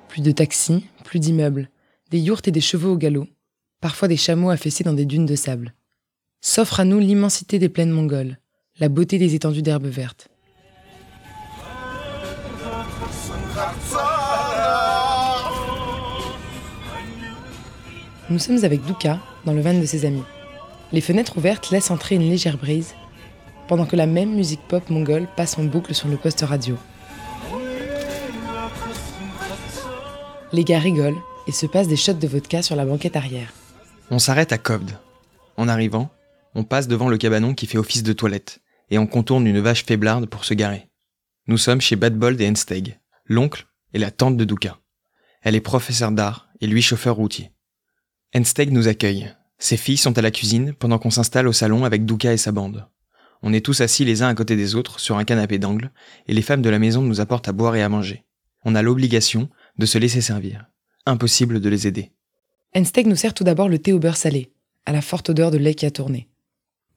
Plus 0.08 0.20
de 0.20 0.32
taxis, 0.32 0.84
plus 1.02 1.18
d'immeubles, 1.18 1.70
des 2.10 2.18
yourtes 2.18 2.46
et 2.46 2.50
des 2.50 2.60
chevaux 2.60 2.92
au 2.92 2.96
galop, 2.98 3.26
parfois 3.80 4.06
des 4.06 4.18
chameaux 4.18 4.50
affaissés 4.50 4.84
dans 4.84 4.92
des 4.92 5.06
dunes 5.06 5.24
de 5.24 5.34
sable. 5.34 5.72
S'offre 6.42 6.80
à 6.80 6.84
nous 6.84 6.98
l'immensité 6.98 7.58
des 7.58 7.70
plaines 7.70 7.90
mongoles, 7.90 8.36
la 8.78 8.90
beauté 8.90 9.16
des 9.16 9.34
étendues 9.34 9.62
d'herbes 9.62 9.86
vertes. 9.86 10.28
Nous 18.28 18.38
sommes 18.38 18.62
avec 18.62 18.84
Duka, 18.84 19.20
dans 19.46 19.54
le 19.54 19.62
van 19.62 19.72
de 19.72 19.86
ses 19.86 20.04
amis. 20.04 20.24
Les 20.92 21.00
fenêtres 21.00 21.38
ouvertes 21.38 21.70
laissent 21.70 21.90
entrer 21.90 22.16
une 22.16 22.28
légère 22.28 22.58
brise, 22.58 22.92
pendant 23.68 23.86
que 23.86 23.96
la 23.96 24.06
même 24.06 24.34
musique 24.34 24.68
pop 24.68 24.90
mongole 24.90 25.28
passe 25.34 25.56
en 25.56 25.64
boucle 25.64 25.94
sur 25.94 26.08
le 26.08 26.18
poste 26.18 26.42
radio. 26.42 26.76
Les 30.54 30.64
gars 30.64 30.78
rigolent 30.78 31.20
et 31.46 31.52
se 31.52 31.64
passent 31.64 31.88
des 31.88 31.96
shots 31.96 32.12
de 32.12 32.26
vodka 32.28 32.60
sur 32.60 32.76
la 32.76 32.84
banquette 32.84 33.16
arrière. 33.16 33.54
On 34.10 34.18
s'arrête 34.18 34.52
à 34.52 34.58
Cobd. 34.58 34.90
En 35.56 35.66
arrivant, 35.66 36.10
on 36.54 36.62
passe 36.62 36.88
devant 36.88 37.08
le 37.08 37.16
cabanon 37.16 37.54
qui 37.54 37.66
fait 37.66 37.78
office 37.78 38.02
de 38.02 38.12
toilette 38.12 38.60
et 38.90 38.98
on 38.98 39.06
contourne 39.06 39.46
une 39.46 39.60
vache 39.60 39.86
faiblarde 39.86 40.26
pour 40.26 40.44
se 40.44 40.52
garer. 40.52 40.90
Nous 41.46 41.56
sommes 41.56 41.80
chez 41.80 41.96
Badbold 41.96 42.38
et 42.40 42.48
Ensteg, 42.48 43.00
l'oncle 43.24 43.66
et 43.94 43.98
la 43.98 44.10
tante 44.10 44.36
de 44.36 44.44
Duka. 44.44 44.78
Elle 45.40 45.56
est 45.56 45.60
professeure 45.62 46.12
d'art 46.12 46.48
et 46.60 46.66
lui 46.66 46.82
chauffeur 46.82 47.16
routier. 47.16 47.50
Ensteg 48.34 48.70
nous 48.72 48.88
accueille, 48.88 49.34
ses 49.58 49.78
filles 49.78 49.96
sont 49.96 50.18
à 50.18 50.22
la 50.22 50.30
cuisine 50.30 50.74
pendant 50.74 50.98
qu'on 50.98 51.10
s'installe 51.10 51.48
au 51.48 51.52
salon 51.52 51.84
avec 51.84 52.04
Douka 52.04 52.32
et 52.32 52.36
sa 52.36 52.52
bande. 52.52 52.86
On 53.42 53.54
est 53.54 53.64
tous 53.64 53.80
assis 53.80 54.04
les 54.04 54.22
uns 54.22 54.28
à 54.28 54.34
côté 54.34 54.56
des 54.56 54.74
autres 54.74 55.00
sur 55.00 55.16
un 55.16 55.24
canapé 55.24 55.58
d'angle 55.58 55.92
et 56.26 56.34
les 56.34 56.42
femmes 56.42 56.62
de 56.62 56.68
la 56.68 56.78
maison 56.78 57.00
nous 57.00 57.20
apportent 57.20 57.48
à 57.48 57.52
boire 57.52 57.74
et 57.74 57.82
à 57.82 57.88
manger. 57.88 58.24
On 58.64 58.74
a 58.74 58.82
l'obligation 58.82 59.48
de 59.78 59.86
se 59.86 59.98
laisser 59.98 60.20
servir. 60.20 60.66
Impossible 61.06 61.60
de 61.60 61.68
les 61.68 61.86
aider. 61.86 62.10
Ensteg 62.74 63.06
nous 63.06 63.16
sert 63.16 63.34
tout 63.34 63.44
d'abord 63.44 63.68
le 63.68 63.78
thé 63.78 63.92
au 63.92 63.98
beurre 63.98 64.16
salé, 64.16 64.50
à 64.86 64.92
la 64.92 65.02
forte 65.02 65.30
odeur 65.30 65.50
de 65.50 65.58
lait 65.58 65.74
qui 65.74 65.86
a 65.86 65.90
tourné. 65.90 66.28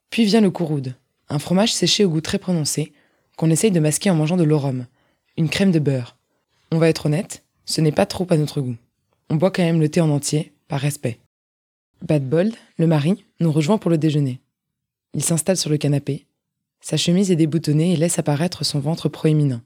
Puis 0.10 0.26
vient 0.26 0.42
le 0.42 0.52
kouroud, 0.52 0.96
un 1.30 1.40
fromage 1.40 1.74
séché 1.74 2.06
au 2.06 2.10
goût 2.10 2.22
très 2.22 2.40
prononcé, 2.40 2.94
qu'on 3.38 3.50
essaye 3.50 3.72
de 3.72 3.80
masquer 3.80 4.10
en 4.10 4.16
mangeant 4.16 4.38
de 4.38 4.44
l'orum, 4.44 4.86
une 5.38 5.50
crème 5.50 5.72
de 5.72 5.80
beurre. 5.80 6.18
On 6.72 6.78
va 6.78 6.90
être 6.90 7.08
honnête, 7.08 7.44
ce 7.66 7.82
n'est 7.82 7.92
pas 7.92 8.06
trop 8.06 8.28
à 8.30 8.38
notre 8.38 8.62
goût. 8.62 8.78
On 9.30 9.36
boit 9.36 9.52
quand 9.52 9.64
même 9.64 9.82
le 9.82 9.90
thé 9.90 10.02
en 10.02 10.10
entier, 10.10 10.54
par 10.68 10.80
respect. 10.80 11.20
Bad 12.02 12.28
Bold, 12.28 12.56
le 12.78 12.88
mari, 12.88 13.26
nous 13.40 13.52
rejoint 13.52 13.78
pour 13.78 13.92
le 13.92 13.98
déjeuner. 13.98 14.40
Il 15.14 15.24
s'installe 15.24 15.58
sur 15.58 15.70
le 15.70 15.78
canapé. 15.78 16.26
Sa 16.82 16.98
chemise 16.98 17.32
est 17.32 17.36
déboutonnée 17.36 17.94
et 17.94 17.98
laisse 17.98 18.20
apparaître 18.20 18.64
son 18.64 18.80
ventre 18.80 19.10
proéminent. 19.10 19.62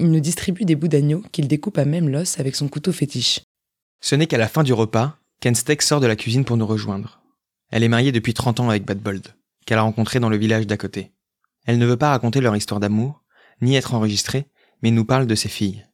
Il 0.00 0.12
nous 0.12 0.20
distribue 0.20 0.64
des 0.64 0.76
bouts 0.76 0.86
d'agneau 0.86 1.24
qu'il 1.32 1.48
découpe 1.48 1.76
à 1.76 1.84
même 1.84 2.08
l'os 2.08 2.38
avec 2.38 2.54
son 2.54 2.68
couteau 2.68 2.92
fétiche. 2.92 3.40
Ce 4.00 4.14
n'est 4.14 4.28
qu'à 4.28 4.38
la 4.38 4.46
fin 4.46 4.62
du 4.62 4.72
repas 4.72 5.18
qu'Enstek 5.40 5.82
sort 5.82 6.00
de 6.00 6.06
la 6.06 6.14
cuisine 6.14 6.44
pour 6.44 6.56
nous 6.56 6.66
rejoindre. 6.66 7.20
Elle 7.70 7.82
est 7.82 7.88
mariée 7.88 8.12
depuis 8.12 8.32
30 8.32 8.60
ans 8.60 8.70
avec 8.70 8.84
Bad 8.84 9.00
Bold, 9.00 9.34
qu'elle 9.66 9.78
a 9.78 9.82
rencontré 9.82 10.20
dans 10.20 10.28
le 10.28 10.36
village 10.36 10.68
d'à 10.68 10.76
côté. 10.76 11.12
Elle 11.66 11.78
ne 11.78 11.86
veut 11.86 11.96
pas 11.96 12.10
raconter 12.10 12.40
leur 12.40 12.56
histoire 12.56 12.78
d'amour, 12.78 13.24
ni 13.60 13.74
être 13.74 13.92
enregistrée, 13.92 14.46
mais 14.82 14.92
nous 14.92 15.04
parle 15.04 15.26
de 15.26 15.34
ses 15.34 15.48
filles. 15.48 15.84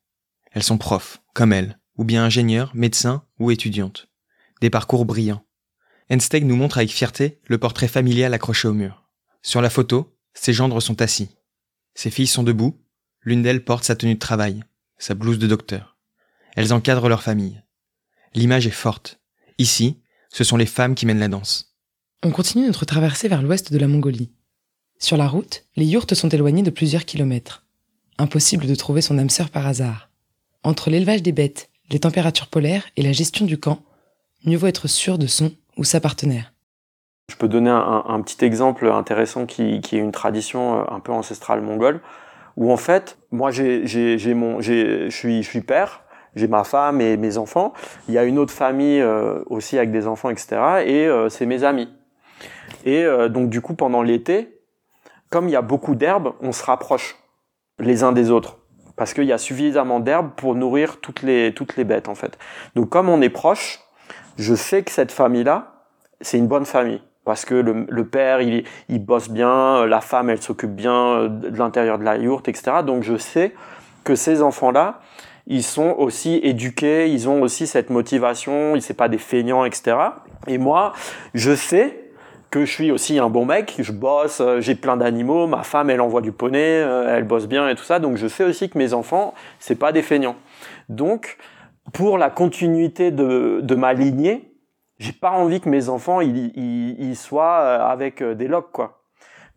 Elles 0.53 0.63
sont 0.63 0.79
profs, 0.79 1.23
comme 1.33 1.55
elle, 1.55 1.79
ou 1.97 2.05
bien 2.05 2.25
ingénieures, 2.25 2.73
médecins 2.75 3.25
ou 3.39 3.51
étudiantes. 3.51 4.09
Des 4.61 4.71
parcours 4.71 5.07
brillants. 5.07 5.45
Ensteg 6.11 6.45
nous 6.45 6.57
montre 6.57 6.77
avec 6.77 6.91
fierté 6.91 7.41
le 7.47 7.57
portrait 7.57 7.89
familial 7.89 8.35
accroché 8.35 8.69
au 8.69 8.75
mur. 8.75 9.09
Sur 9.43 9.63
la 9.63 9.71
photo, 9.71 10.15
ses 10.35 10.53
gendres 10.53 10.83
sont 10.83 11.01
assis. 11.01 11.31
Ses 11.95 12.11
filles 12.11 12.27
sont 12.27 12.43
debout, 12.43 12.84
l'une 13.25 13.43
d'elles 13.43 13.65
porte 13.65 13.85
sa 13.85 13.97
tenue 13.97 14.15
de 14.15 14.19
travail, 14.19 14.63
sa 14.99 15.15
blouse 15.15 15.39
de 15.39 15.47
docteur. 15.47 15.97
Elles 16.57 16.73
encadrent 16.73 17.09
leur 17.09 17.23
famille. 17.23 17.63
L'image 18.35 18.67
est 18.67 18.71
forte. 18.71 19.21
Ici, 19.59 20.01
ce 20.29 20.45
sont 20.45 20.57
les 20.57 20.67
femmes 20.67 20.95
qui 20.95 21.07
mènent 21.07 21.19
la 21.19 21.29
danse. 21.29 21.75
On 22.23 22.31
continue 22.31 22.67
notre 22.67 22.85
traversée 22.85 23.29
vers 23.29 23.43
l'ouest 23.43 23.73
de 23.73 23.79
la 23.79 23.89
Mongolie. 23.89 24.33
Sur 24.99 25.17
la 25.17 25.29
route, 25.29 25.65
les 25.77 25.87
yourtes 25.87 26.15
sont 26.15 26.29
éloignées 26.29 26.63
de 26.63 26.71
plusieurs 26.71 27.05
kilomètres. 27.05 27.65
Impossible 28.19 28.67
de 28.67 28.75
trouver 28.75 29.03
son 29.03 29.19
âme 29.19 29.31
sœur 29.31 29.51
par 29.51 29.67
hasard. 29.67 30.09
Entre 30.63 30.89
l'élevage 30.91 31.23
des 31.23 31.33
bêtes, 31.33 31.69
les 31.91 32.01
températures 32.01 32.47
polaires 32.47 32.85
et 32.97 33.03
la 33.03 33.13
gestion 33.13 33.45
du 33.45 33.59
camp, 33.59 33.83
mieux 34.45 34.57
vaut 34.57 34.67
être 34.67 34.89
sûr 34.89 35.19
de 35.19 35.27
son 35.27 35.53
ou 35.77 35.85
sa 35.85 36.01
partenaire. 36.01 36.53
Je 37.31 37.37
peux 37.37 37.49
donner 37.49 37.71
un, 37.71 38.21
petit 38.23 38.45
exemple 38.45 38.87
intéressant 38.87 39.47
qui, 39.47 39.63
est 39.63 39.93
une 39.93 40.13
tradition 40.13 40.81
euh, 40.81 40.85
un 40.91 41.01
peu 41.01 41.13
ancestrale 41.13 41.63
mongole, 41.63 42.01
où 42.57 42.73
en 42.73 42.77
fait, 42.77 43.19
moi 43.31 43.51
j'ai, 43.51 44.35
mon, 44.35 44.61
je 44.61 45.09
suis, 45.11 45.43
je 45.43 45.49
suis 45.49 45.61
père, 45.61 46.05
j'ai 46.35 46.49
ma 46.49 46.65
femme 46.65 47.01
et 47.01 47.17
mes 47.17 47.39
enfants. 47.39 47.73
Il 48.09 48.15
y 48.15 48.19
a 48.19 48.25
une 48.25 48.39
autre 48.39 48.53
famille 48.53 49.01
euh, 49.01 49.43
aussi 49.47 49.79
avec 49.79 49.91
des 49.91 50.07
enfants, 50.07 50.31
etc. 50.31 50.57
Et 50.85 51.07
euh, 51.07 51.29
c'est 51.29 51.47
mes 51.47 51.65
amis. 51.65 51.89
Et 52.85 53.05
donc 53.31 53.49
du 53.49 53.63
coup, 53.63 53.75
pendant 53.75 54.03
l'été, 54.03 54.61
comme 55.31 55.49
il 55.49 55.53
y 55.53 55.57
a 55.57 55.63
beaucoup 55.63 55.95
d'herbes, 55.95 56.35
on 56.41 56.53
se 56.53 56.63
rapproche 56.63 57.17
les 57.79 58.03
uns 58.03 58.13
des 58.13 58.31
autres 58.31 58.59
parce 58.97 59.15
qu'il 59.15 59.25
y 59.25 59.33
a 59.33 59.39
suffisamment 59.39 60.01
d'herbes 60.01 60.31
pour 60.37 60.55
nourrir 60.55 61.01
toutes 61.01 61.23
les 61.23 61.53
toutes 61.55 61.77
les 61.77 61.85
bêtes 61.85 62.09
en 62.09 62.15
fait. 62.15 62.39
Donc 62.75 62.91
comme 62.91 63.09
on 63.09 63.21
est 63.21 63.31
proche, 63.31 63.81
je 64.37 64.55
sais 64.55 64.83
que 64.83 64.91
cette 64.91 65.13
famille-là, 65.13 65.87
c'est 66.21 66.39
une 66.39 66.47
bonne 66.47 66.67
famille. 66.67 67.03
Parce 67.25 67.45
que 67.47 67.55
le, 67.55 68.05
père, 68.05 68.43
il, 68.43 68.65
il, 68.89 69.05
bosse 69.05 69.31
bien, 69.31 69.87
la 69.87 70.01
femme, 70.01 70.29
elle 70.29 70.43
s'occupe 70.43 70.75
bien 70.75 70.93
euh, 70.95 71.29
de 71.29 71.57
l'intérieur 71.57 71.99
de 71.99 72.05
la 72.05 72.17
yourte, 72.17 72.49
etc. 72.49 72.79
Donc 72.87 73.03
je 73.03 73.17
sais 73.17 73.55
que 74.05 74.15
ces 74.15 74.43
enfants-là, 74.43 75.01
ils 75.47 75.63
sont 75.63 75.95
aussi 75.99 76.41
éduqués, 76.43 77.11
ils 77.11 77.29
ont 77.29 77.41
aussi 77.43 77.67
cette 77.67 77.91
motivation, 77.91 78.77
ils 78.77 78.83
sont 78.83 78.95
pas 78.95 79.09
des 79.09 79.19
feignants, 79.19 79.65
etc. 79.65 79.97
Et 80.47 80.59
moi, 80.59 80.93
je 81.33 81.55
sais 81.55 82.01
que 82.51 82.65
je 82.65 82.71
suis 82.71 82.91
aussi 82.93 83.19
un 83.19 83.31
bon 83.31 83.47
mec, 83.47 83.75
je 83.79 83.91
bosse, 83.91 84.41
euh, 84.41 84.61
j'ai 84.61 84.75
plein 84.75 84.97
d'animaux, 84.97 85.47
ma 85.47 85.63
femme, 85.63 85.91
elle 85.91 86.01
envoie 86.01 86.21
du 86.21 86.31
poney, 86.31 86.59
euh, 86.61 87.17
elle 87.17 87.25
bosse 87.25 87.49
bien 87.49 87.69
et 87.69 87.75
tout 87.75 87.85
ça. 87.85 87.99
Donc 87.99 88.17
je 88.17 88.29
sais 88.29 88.45
aussi 88.45 88.69
que 88.69 88.79
mes 88.79 88.93
enfants, 88.93 89.35
c'est 89.59 89.75
pas 89.75 89.93
des 89.93 90.03
feignants. 90.03 90.37
Donc, 90.89 91.37
pour 91.93 92.19
la 92.19 92.31
continuité 92.31 93.11
de, 93.11 93.61
de 93.63 93.75
ma 93.75 93.93
lignée, 93.93 94.54
j'ai 95.05 95.13
pas 95.13 95.33
envie 95.33 95.61
que 95.61 95.69
mes 95.69 95.91
enfants 95.91 96.21
ils, 96.23 97.17
soient 97.17 97.61
euh, 97.61 97.87
avec 97.87 98.23
euh, 98.23 98.35
des 98.35 98.49
locs 98.49 98.73
quoi. 98.73 99.03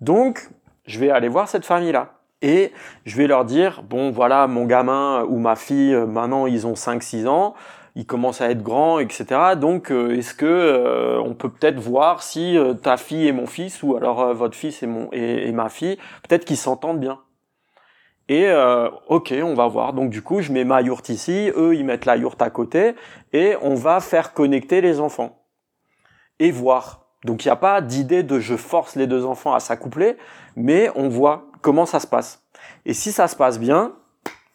Donc 0.01 0.49
je 0.85 0.99
vais 0.99 1.09
aller 1.09 1.29
voir 1.29 1.47
cette 1.47 1.65
famille 1.65 1.93
là 1.93 2.15
et 2.41 2.73
je 3.05 3.15
vais 3.15 3.27
leur 3.27 3.45
dire 3.45 3.81
bon 3.83 4.11
voilà 4.11 4.47
mon 4.47 4.65
gamin 4.65 5.23
ou 5.23 5.37
ma 5.39 5.55
fille 5.55 5.93
euh, 5.93 6.05
maintenant 6.05 6.47
ils 6.47 6.67
ont 6.67 6.75
5 6.75 7.01
6 7.01 7.27
ans, 7.27 7.55
ils 7.95 8.05
commencent 8.05 8.41
à 8.41 8.51
être 8.51 8.61
grands 8.61 8.99
etc. 8.99 9.55
Donc 9.55 9.89
est-ce 9.89 10.33
que 10.33 11.17
on 11.23 11.33
peut 11.33 11.49
peut-être 11.49 11.79
voir 11.79 12.23
si 12.23 12.57
ta 12.83 12.97
fille 12.97 13.27
et 13.27 13.31
mon 13.31 13.47
fils 13.47 13.81
ou 13.83 13.95
alors 13.95 14.33
votre 14.33 14.55
fils 14.55 14.83
et 14.83 14.87
mon 14.87 15.09
et 15.13 15.51
ma 15.53 15.69
fille 15.69 15.97
peut-être 16.27 16.43
qu'ils 16.45 16.57
s'entendent 16.57 16.99
bien. 16.99 17.19
Et 18.29 18.47
euh, 18.47 18.89
ok, 19.07 19.33
on 19.41 19.53
va 19.53 19.67
voir. 19.67 19.93
Donc 19.93 20.09
du 20.09 20.21
coup, 20.21 20.41
je 20.41 20.51
mets 20.51 20.65
ma 20.65 20.81
yourte 20.81 21.09
ici, 21.09 21.51
eux 21.55 21.75
ils 21.75 21.85
mettent 21.85 22.05
la 22.05 22.17
yourte 22.17 22.41
à 22.41 22.49
côté, 22.49 22.95
et 23.33 23.55
on 23.61 23.75
va 23.75 23.99
faire 23.99 24.33
connecter 24.33 24.81
les 24.81 24.99
enfants 24.99 25.43
et 26.39 26.51
voir. 26.51 27.05
Donc 27.23 27.45
il 27.45 27.47
n'y 27.47 27.51
a 27.51 27.57
pas 27.57 27.81
d'idée 27.81 28.23
de 28.23 28.39
je 28.39 28.55
force 28.55 28.95
les 28.95 29.07
deux 29.07 29.25
enfants 29.25 29.53
à 29.53 29.59
s'accoupler, 29.59 30.17
mais 30.55 30.91
on 30.95 31.07
voit 31.07 31.45
comment 31.61 31.85
ça 31.85 31.99
se 31.99 32.07
passe. 32.07 32.43
Et 32.85 32.93
si 32.93 33.11
ça 33.11 33.27
se 33.27 33.35
passe 33.35 33.59
bien, 33.59 33.93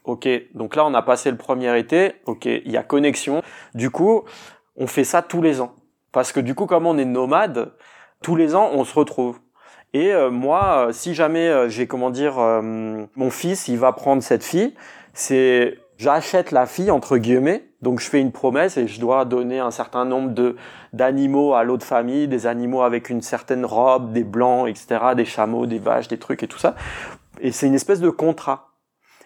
ok. 0.04 0.28
Donc 0.54 0.76
là, 0.76 0.84
on 0.84 0.94
a 0.94 1.02
passé 1.02 1.30
le 1.30 1.36
premier 1.36 1.76
été, 1.78 2.14
ok, 2.26 2.44
il 2.46 2.70
y 2.70 2.76
a 2.76 2.82
connexion. 2.82 3.42
Du 3.74 3.90
coup, 3.90 4.24
on 4.76 4.86
fait 4.86 5.04
ça 5.04 5.22
tous 5.22 5.42
les 5.42 5.60
ans, 5.60 5.74
parce 6.12 6.32
que 6.32 6.40
du 6.40 6.54
coup, 6.54 6.66
comme 6.66 6.86
on 6.86 6.98
est 6.98 7.04
nomade, 7.04 7.74
tous 8.22 8.36
les 8.36 8.54
ans, 8.54 8.70
on 8.72 8.84
se 8.84 8.94
retrouve. 8.94 9.40
Et 9.94 10.12
euh, 10.12 10.30
moi, 10.30 10.88
euh, 10.88 10.92
si 10.92 11.14
jamais 11.14 11.48
euh, 11.48 11.68
j'ai 11.68 11.86
comment 11.86 12.10
dire 12.10 12.36
mon 12.38 13.30
fils, 13.30 13.68
il 13.68 13.78
va 13.78 13.92
prendre 13.92 14.22
cette 14.22 14.44
fille, 14.44 14.74
c'est 15.12 15.78
j'achète 15.98 16.50
la 16.50 16.66
fille 16.66 16.90
entre 16.90 17.18
guillemets. 17.18 17.64
Donc 17.82 18.00
je 18.00 18.08
fais 18.08 18.20
une 18.20 18.32
promesse 18.32 18.76
et 18.76 18.86
je 18.86 19.00
dois 19.00 19.24
donner 19.24 19.58
un 19.58 19.70
certain 19.70 20.04
nombre 20.04 20.30
de 20.30 20.56
d'animaux 20.92 21.54
à 21.54 21.64
l'autre 21.64 21.84
famille, 21.84 22.28
des 22.28 22.46
animaux 22.46 22.82
avec 22.82 23.10
une 23.10 23.22
certaine 23.22 23.64
robe, 23.64 24.12
des 24.12 24.24
blancs, 24.24 24.68
etc., 24.68 25.14
des 25.16 25.24
chameaux, 25.24 25.66
des 25.66 25.78
vaches, 25.78 26.08
des 26.08 26.18
trucs 26.18 26.42
et 26.42 26.48
tout 26.48 26.58
ça. 26.58 26.74
Et 27.40 27.52
c'est 27.52 27.66
une 27.66 27.74
espèce 27.74 28.00
de 28.00 28.10
contrat. 28.10 28.68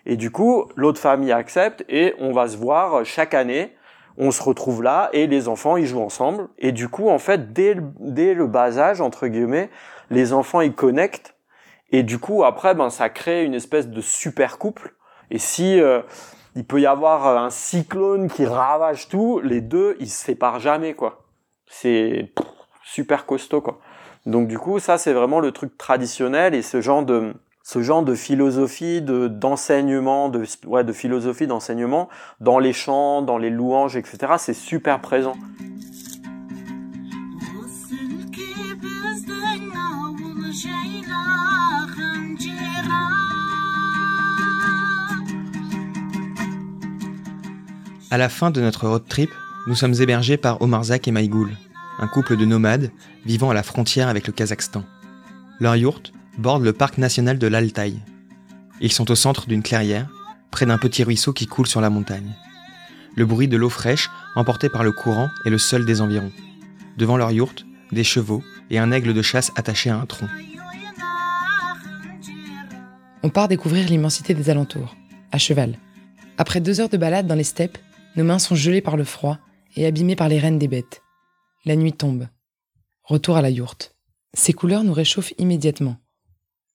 Et 0.07 0.17
du 0.17 0.31
coup, 0.31 0.67
l'autre 0.77 1.01
famille 1.01 1.33
accepte 1.33 1.85
et 1.89 2.15
on 2.19 2.33
va 2.33 2.49
se 2.49 2.57
voir 2.57 3.05
chaque 3.05 3.35
année. 3.35 3.75
On 4.19 4.31
se 4.31 4.43
retrouve 4.43 4.83
là 4.83 5.11
et 5.13 5.27
les 5.27 5.49
enfants 5.49 5.77
ils 5.77 5.87
jouent 5.87 6.01
ensemble. 6.01 6.49
Et 6.59 6.73
du 6.73 6.89
coup, 6.89 7.11
en 7.11 7.19
fait, 7.19 7.53
dès 7.53 7.75
le, 7.75 7.83
dès 8.01 8.33
le 8.33 8.47
bas 8.47 8.79
âge 8.79 9.01
entre 9.01 9.27
guillemets, 9.27 9.69
les 10.11 10.33
enfants 10.33 10.61
ils 10.61 10.75
connectent. 10.75 11.35
Et 11.91 12.03
du 12.03 12.19
coup, 12.19 12.45
après, 12.45 12.75
ben 12.75 12.91
ça 12.91 13.09
crée 13.09 13.45
une 13.45 13.55
espèce 13.55 13.89
de 13.89 14.01
super 14.01 14.59
couple. 14.59 14.95
Et 15.31 15.39
si 15.39 15.81
euh, 15.81 16.03
il 16.55 16.65
peut 16.65 16.81
y 16.81 16.87
avoir 16.87 17.39
un 17.39 17.51
cyclone 17.51 18.29
qui 18.29 18.47
ravage 18.47 19.09
tout, 19.09 19.41
les 19.43 19.61
deux 19.61 19.97
ils 20.01 20.11
se 20.11 20.25
séparent 20.25 20.61
jamais 20.61 20.95
quoi. 20.95 21.25
C'est 21.67 22.33
super 22.83 23.27
costaud 23.27 23.61
quoi. 23.61 23.81
Donc 24.25 24.49
du 24.49 24.59
coup, 24.59 24.79
ça 24.79 24.99
c'est 24.99 25.13
vraiment 25.13 25.41
le 25.41 25.53
truc 25.53 25.77
traditionnel 25.79 26.55
et 26.55 26.63
ce 26.63 26.81
genre 26.81 27.05
de 27.05 27.35
ce 27.63 27.83
genre 27.83 28.05
de 28.05 28.15
philosophie 28.15 29.03
de 29.03 29.27
d'enseignement, 29.27 30.29
de 30.29 30.45
ouais, 30.67 30.85
de 30.85 30.93
philosophie 30.93 31.49
d'enseignement 31.49 32.09
dans 32.41 32.61
les 32.61 32.73
chants, 32.73 33.23
dans 33.23 33.39
les 33.39 33.51
louanges, 33.51 33.97
etc. 33.97 34.35
C'est 34.39 34.55
super 34.55 35.01
présent. 35.01 35.35
À 48.09 48.19
la 48.19 48.29
fin 48.29 48.53
de 48.53 48.61
notre 48.61 48.87
road 48.87 49.03
trip, 49.09 49.31
nous 49.67 49.75
sommes 49.75 49.95
hébergés 49.95 50.37
par 50.37 50.63
Omarzak 50.63 51.09
et 51.09 51.11
Maïgoul, 51.11 51.57
un 51.99 52.07
couple 52.07 52.37
de 52.37 52.45
nomades 52.45 52.93
vivant 53.25 53.51
à 53.51 53.55
la 53.55 53.65
frontière 53.65 54.07
avec 54.07 54.29
le 54.29 54.33
Kazakhstan. 54.33 54.85
Leur 55.59 55.75
yourte 55.75 56.13
borde 56.39 56.63
le 56.63 56.73
parc 56.73 56.99
national 56.99 57.37
de 57.37 57.47
l'Altaï. 57.49 57.99
Ils 58.81 58.93
sont 58.93 59.11
au 59.11 59.17
centre 59.17 59.49
d'une 59.49 59.65
clairière, 59.65 60.09
près 60.53 60.67
d'un 60.67 60.79
petit 60.79 61.03
ruisseau 61.03 61.33
qui 61.33 61.47
coule 61.47 61.67
sur 61.67 61.81
la 61.81 61.91
montagne. 61.91 62.33
Le 63.17 63.27
bruit 63.27 63.49
de 63.49 63.57
l'eau 63.57 63.71
fraîche, 63.71 64.09
emporté 64.37 64.69
par 64.69 64.85
le 64.85 64.93
courant, 64.93 65.29
est 65.45 65.51
le 65.51 65.59
seul 65.59 65.85
des 65.85 66.01
environs. 66.01 66.33
Devant 66.97 67.17
leur 67.17 67.33
yourte, 67.33 67.67
des 67.91 68.05
chevaux 68.05 68.45
et 68.71 68.79
un 68.79 68.93
aigle 68.93 69.15
de 69.15 69.23
chasse 69.23 69.51
attaché 69.57 69.91
à 69.91 69.99
un 69.99 70.07
tronc. 70.07 70.29
On 73.25 73.31
part 73.31 73.49
découvrir 73.49 73.89
l'immensité 73.89 74.33
des 74.33 74.49
alentours, 74.49 74.95
à 75.33 75.39
cheval. 75.39 75.77
Après 76.39 76.61
deux 76.61 76.81
heures 76.81 76.89
de 76.89 76.97
balade 76.97 77.27
dans 77.27 77.35
les 77.35 77.43
steppes, 77.43 77.79
nos 78.17 78.25
mains 78.25 78.39
sont 78.39 78.55
gelées 78.55 78.81
par 78.81 78.97
le 78.97 79.05
froid 79.05 79.39
et 79.77 79.87
abîmées 79.87 80.17
par 80.17 80.29
les 80.29 80.39
rênes 80.39 80.59
des 80.59 80.69
bêtes. 80.69 81.03
La 81.65 81.77
nuit 81.77 81.93
tombe. 81.93 82.29
Retour 83.05 83.37
à 83.37 83.43
la 83.43 83.51
yourte. 83.51 83.95
Ces 84.35 84.53
couleurs 84.53 84.85
nous 84.85 84.93
réchauffent 84.93 85.35
immédiatement. 85.39 85.97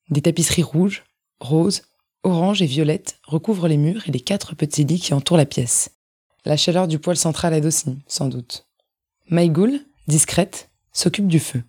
Des 0.10 0.22
tapisseries 0.22 0.64
rouges, 0.64 1.04
roses, 1.40 1.84
oranges 2.24 2.62
et 2.62 2.68
violettes 2.68 3.20
recouvrent 3.26 3.68
les 3.68 3.78
murs 3.78 4.08
et 4.08 4.12
les 4.12 4.20
quatre 4.20 4.56
petits 4.56 4.84
lits 4.84 5.00
qui 5.00 5.14
entourent 5.14 5.38
la 5.38 5.46
pièce. 5.46 5.92
La 6.46 6.58
chaleur 6.58 6.88
du 6.88 7.00
poêle 7.00 7.18
central 7.18 7.54
aide 7.54 7.66
aussi, 7.66 7.98
sans 8.08 8.28
doute. 8.28 8.68
Maïgoul, 9.30 9.80
discrète, 10.08 10.70
s'occupe 10.92 11.28
du 11.28 11.40
feu. 11.40 11.64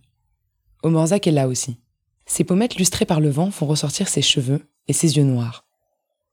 Omorzak 0.83 1.26
est 1.26 1.33
là 1.33 1.49
aussi. 1.49 1.79
Ses 2.26 2.45
pommettes 2.45 2.76
lustrées 2.76 3.05
par 3.05 3.21
le 3.21 3.31
vent 3.31 3.50
font 3.50 3.67
ressortir 3.67 4.09
ses 4.09 4.23
cheveux 4.23 4.67
et 4.88 4.93
ses 4.93 5.17
yeux 5.17 5.25
noirs. 5.25 5.67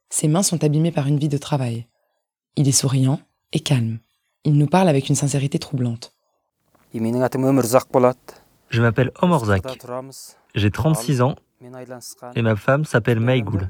Ses 0.10 0.28
mains 0.28 0.44
sont 0.44 0.64
abîmées 0.64 0.92
par 0.92 1.08
une 1.08 1.20
vie 1.20 1.30
de 1.30 1.38
travail. 1.38 1.88
Il 2.56 2.68
est 2.68 2.74
souriant 2.74 3.20
et 3.54 3.60
calme. 3.60 4.00
Il 4.44 4.58
nous 4.58 4.68
parle 4.68 4.90
avec 4.90 5.10
une 5.10 5.16
sincérité 5.16 5.60
troublante. 5.60 6.14
Je 8.70 8.82
m'appelle 8.82 9.12
Omorzak. 9.22 9.64
J'ai 10.56 10.72
36 10.72 11.22
ans 11.22 11.36
et 12.36 12.42
ma 12.42 12.56
femme 12.56 12.86
s'appelle 12.86 13.20
Maïgoul. 13.20 13.70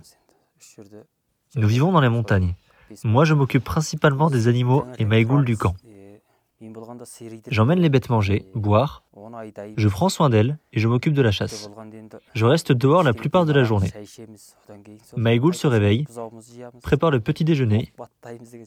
Nous 1.55 1.67
vivons 1.67 1.91
dans 1.91 2.01
les 2.01 2.09
montagnes. 2.09 2.55
Moi, 3.03 3.25
je 3.25 3.33
m'occupe 3.33 3.63
principalement 3.63 4.29
des 4.29 4.47
animaux 4.47 4.85
et 4.97 5.05
Maïgoul 5.05 5.45
du 5.45 5.57
camp. 5.57 5.75
J'emmène 7.47 7.79
les 7.79 7.89
bêtes 7.89 8.09
manger, 8.09 8.45
boire, 8.53 9.03
je 9.77 9.87
prends 9.87 10.09
soin 10.09 10.29
d'elles 10.29 10.59
et 10.73 10.79
je 10.79 10.87
m'occupe 10.87 11.13
de 11.13 11.21
la 11.21 11.31
chasse. 11.31 11.69
Je 12.33 12.45
reste 12.45 12.71
dehors 12.71 13.03
la 13.03 13.13
plupart 13.13 13.45
de 13.45 13.53
la 13.53 13.63
journée. 13.63 13.91
Maïgoul 15.15 15.55
se 15.55 15.67
réveille, 15.67 16.05
prépare 16.81 17.11
le 17.11 17.19
petit 17.19 17.45
déjeuner, 17.45 17.93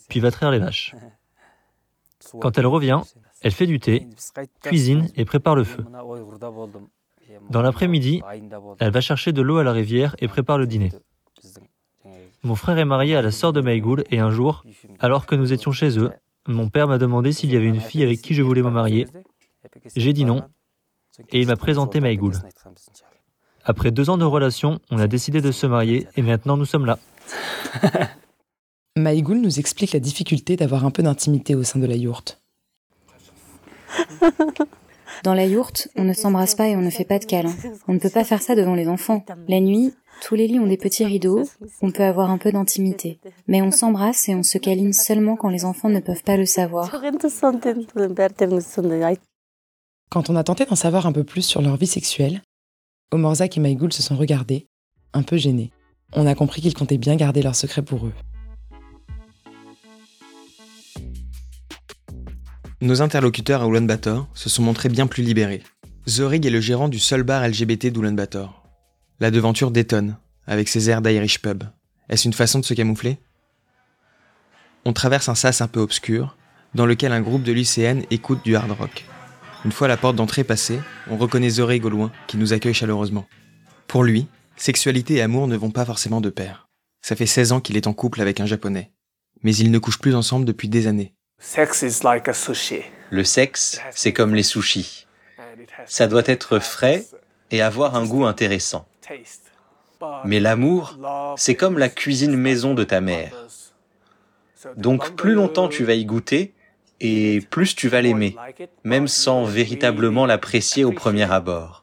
puis 0.08 0.20
va 0.20 0.30
traire 0.30 0.50
les 0.50 0.58
vaches. 0.58 0.94
Quand 2.40 2.56
elle 2.56 2.66
revient, 2.66 3.00
elle 3.42 3.52
fait 3.52 3.66
du 3.66 3.80
thé, 3.80 4.06
cuisine 4.62 5.08
et 5.16 5.24
prépare 5.24 5.56
le 5.56 5.64
feu. 5.64 5.84
Dans 7.50 7.62
l'après-midi, 7.62 8.22
elle 8.78 8.90
va 8.90 9.00
chercher 9.00 9.32
de 9.32 9.42
l'eau 9.42 9.58
à 9.58 9.64
la 9.64 9.72
rivière 9.72 10.16
et 10.18 10.28
prépare 10.28 10.58
le 10.58 10.66
dîner. 10.66 10.92
Mon 12.44 12.56
frère 12.56 12.78
est 12.78 12.84
marié 12.84 13.16
à 13.16 13.22
la 13.22 13.30
sœur 13.30 13.52
de 13.52 13.60
Maïgoul 13.60 14.04
et 14.10 14.18
un 14.18 14.30
jour, 14.30 14.64
alors 14.98 15.26
que 15.26 15.36
nous 15.36 15.52
étions 15.52 15.70
chez 15.70 15.98
eux, 15.98 16.10
mon 16.46 16.68
père 16.68 16.88
m'a 16.88 16.98
demandé 16.98 17.32
s'il 17.32 17.52
y 17.52 17.56
avait 17.56 17.66
une 17.66 17.80
fille 17.80 18.02
avec 18.02 18.20
qui 18.20 18.34
je 18.34 18.42
voulais 18.42 18.62
me 18.62 18.70
marier. 18.70 19.06
J'ai 19.94 20.12
dit 20.12 20.24
non 20.24 20.42
et 21.30 21.40
il 21.40 21.46
m'a 21.46 21.56
présenté 21.56 22.00
Maïgoul. 22.00 22.34
Après 23.64 23.90
deux 23.90 24.10
ans 24.10 24.18
de 24.18 24.24
relation, 24.24 24.80
on 24.90 24.98
a 24.98 25.06
décidé 25.06 25.40
de 25.40 25.52
se 25.52 25.66
marier 25.66 26.08
et 26.16 26.22
maintenant 26.22 26.56
nous 26.56 26.64
sommes 26.64 26.86
là. 26.86 26.98
Maïgoul 28.96 29.40
nous 29.40 29.58
explique 29.58 29.92
la 29.92 30.00
difficulté 30.00 30.56
d'avoir 30.56 30.84
un 30.84 30.90
peu 30.90 31.02
d'intimité 31.02 31.54
au 31.54 31.62
sein 31.62 31.78
de 31.78 31.86
la 31.86 31.96
yourte. 31.96 32.42
Dans 35.22 35.34
la 35.34 35.46
yourte, 35.46 35.88
on 35.96 36.04
ne 36.04 36.12
s'embrasse 36.12 36.54
pas 36.54 36.68
et 36.68 36.76
on 36.76 36.80
ne 36.80 36.90
fait 36.90 37.04
pas 37.04 37.18
de 37.18 37.24
câlins. 37.24 37.54
On 37.86 37.94
ne 37.94 37.98
peut 37.98 38.10
pas 38.10 38.24
faire 38.24 38.42
ça 38.42 38.56
devant 38.56 38.74
les 38.74 38.88
enfants. 38.88 39.24
La 39.46 39.60
nuit, 39.60 39.92
tous 40.20 40.34
les 40.34 40.48
lits 40.48 40.58
ont 40.58 40.66
des 40.66 40.76
petits 40.76 41.04
rideaux, 41.04 41.44
on 41.80 41.92
peut 41.92 42.02
avoir 42.02 42.30
un 42.30 42.38
peu 42.38 42.50
d'intimité. 42.50 43.20
Mais 43.46 43.62
on 43.62 43.70
s'embrasse 43.70 44.28
et 44.28 44.34
on 44.34 44.42
se 44.42 44.58
câline 44.58 44.92
seulement 44.92 45.36
quand 45.36 45.48
les 45.48 45.64
enfants 45.64 45.90
ne 45.90 46.00
peuvent 46.00 46.22
pas 46.24 46.36
le 46.36 46.46
savoir. 46.46 46.90
Quand 50.10 50.28
on 50.28 50.36
a 50.36 50.44
tenté 50.44 50.64
d'en 50.64 50.76
savoir 50.76 51.06
un 51.06 51.12
peu 51.12 51.24
plus 51.24 51.42
sur 51.42 51.62
leur 51.62 51.76
vie 51.76 51.86
sexuelle, 51.86 52.42
Omorzak 53.12 53.56
et 53.56 53.60
Maïgoul 53.60 53.92
se 53.92 54.02
sont 54.02 54.16
regardés, 54.16 54.66
un 55.12 55.22
peu 55.22 55.36
gênés. 55.36 55.70
On 56.14 56.26
a 56.26 56.34
compris 56.34 56.60
qu'ils 56.60 56.74
comptaient 56.74 56.98
bien 56.98 57.16
garder 57.16 57.42
leur 57.42 57.54
secret 57.54 57.82
pour 57.82 58.06
eux. 58.06 58.12
Nos 62.82 63.00
interlocuteurs 63.00 63.62
à 63.62 63.68
Ulaanbaatar 63.68 64.26
se 64.34 64.48
sont 64.48 64.64
montrés 64.64 64.88
bien 64.88 65.06
plus 65.06 65.22
libérés. 65.22 65.62
Zorig 66.08 66.44
est 66.44 66.50
le 66.50 66.60
gérant 66.60 66.88
du 66.88 66.98
seul 66.98 67.22
bar 67.22 67.46
LGBT 67.46 67.92
d'Ulaanbaatar. 67.92 68.64
La 69.20 69.30
devanture 69.30 69.70
détonne, 69.70 70.16
avec 70.48 70.68
ses 70.68 70.90
airs 70.90 71.00
d'Irish 71.00 71.40
pub. 71.40 71.62
Est-ce 72.08 72.26
une 72.26 72.32
façon 72.32 72.58
de 72.58 72.64
se 72.64 72.74
camoufler? 72.74 73.18
On 74.84 74.92
traverse 74.92 75.28
un 75.28 75.36
sas 75.36 75.60
un 75.60 75.68
peu 75.68 75.78
obscur, 75.78 76.36
dans 76.74 76.84
lequel 76.84 77.12
un 77.12 77.20
groupe 77.20 77.44
de 77.44 77.52
lycéennes 77.52 78.02
écoute 78.10 78.40
du 78.44 78.56
hard 78.56 78.72
rock. 78.72 79.04
Une 79.64 79.70
fois 79.70 79.86
la 79.86 79.96
porte 79.96 80.16
d'entrée 80.16 80.42
passée, 80.42 80.80
on 81.08 81.16
reconnaît 81.16 81.50
Zorig 81.50 81.84
au 81.86 81.88
loin, 81.88 82.10
qui 82.26 82.36
nous 82.36 82.52
accueille 82.52 82.74
chaleureusement. 82.74 83.28
Pour 83.86 84.02
lui, 84.02 84.26
sexualité 84.56 85.14
et 85.14 85.22
amour 85.22 85.46
ne 85.46 85.56
vont 85.56 85.70
pas 85.70 85.84
forcément 85.84 86.20
de 86.20 86.30
pair. 86.30 86.68
Ça 87.00 87.14
fait 87.14 87.26
16 87.26 87.52
ans 87.52 87.60
qu'il 87.60 87.76
est 87.76 87.86
en 87.86 87.92
couple 87.92 88.20
avec 88.20 88.40
un 88.40 88.46
japonais. 88.46 88.90
Mais 89.44 89.54
ils 89.54 89.70
ne 89.70 89.78
couchent 89.78 90.00
plus 90.00 90.16
ensemble 90.16 90.46
depuis 90.46 90.68
des 90.68 90.88
années. 90.88 91.14
Le 93.10 93.24
sexe, 93.24 93.80
c'est 93.90 94.12
comme 94.12 94.34
les 94.34 94.42
sushis. 94.42 95.06
Ça 95.86 96.06
doit 96.06 96.22
être 96.26 96.58
frais 96.58 97.04
et 97.50 97.60
avoir 97.60 97.96
un 97.96 98.06
goût 98.06 98.24
intéressant. 98.24 98.86
Mais 100.24 100.40
l'amour, 100.40 100.96
c'est 101.36 101.54
comme 101.54 101.78
la 101.78 101.88
cuisine 101.88 102.36
maison 102.36 102.74
de 102.74 102.84
ta 102.84 103.00
mère. 103.00 103.32
Donc 104.76 105.16
plus 105.16 105.34
longtemps 105.34 105.68
tu 105.68 105.84
vas 105.84 105.94
y 105.94 106.04
goûter, 106.04 106.54
et 107.00 107.40
plus 107.50 107.74
tu 107.74 107.88
vas 107.88 108.00
l'aimer, 108.00 108.36
même 108.84 109.08
sans 109.08 109.44
véritablement 109.44 110.24
l'apprécier 110.24 110.84
au 110.84 110.92
premier 110.92 111.30
abord. 111.30 111.82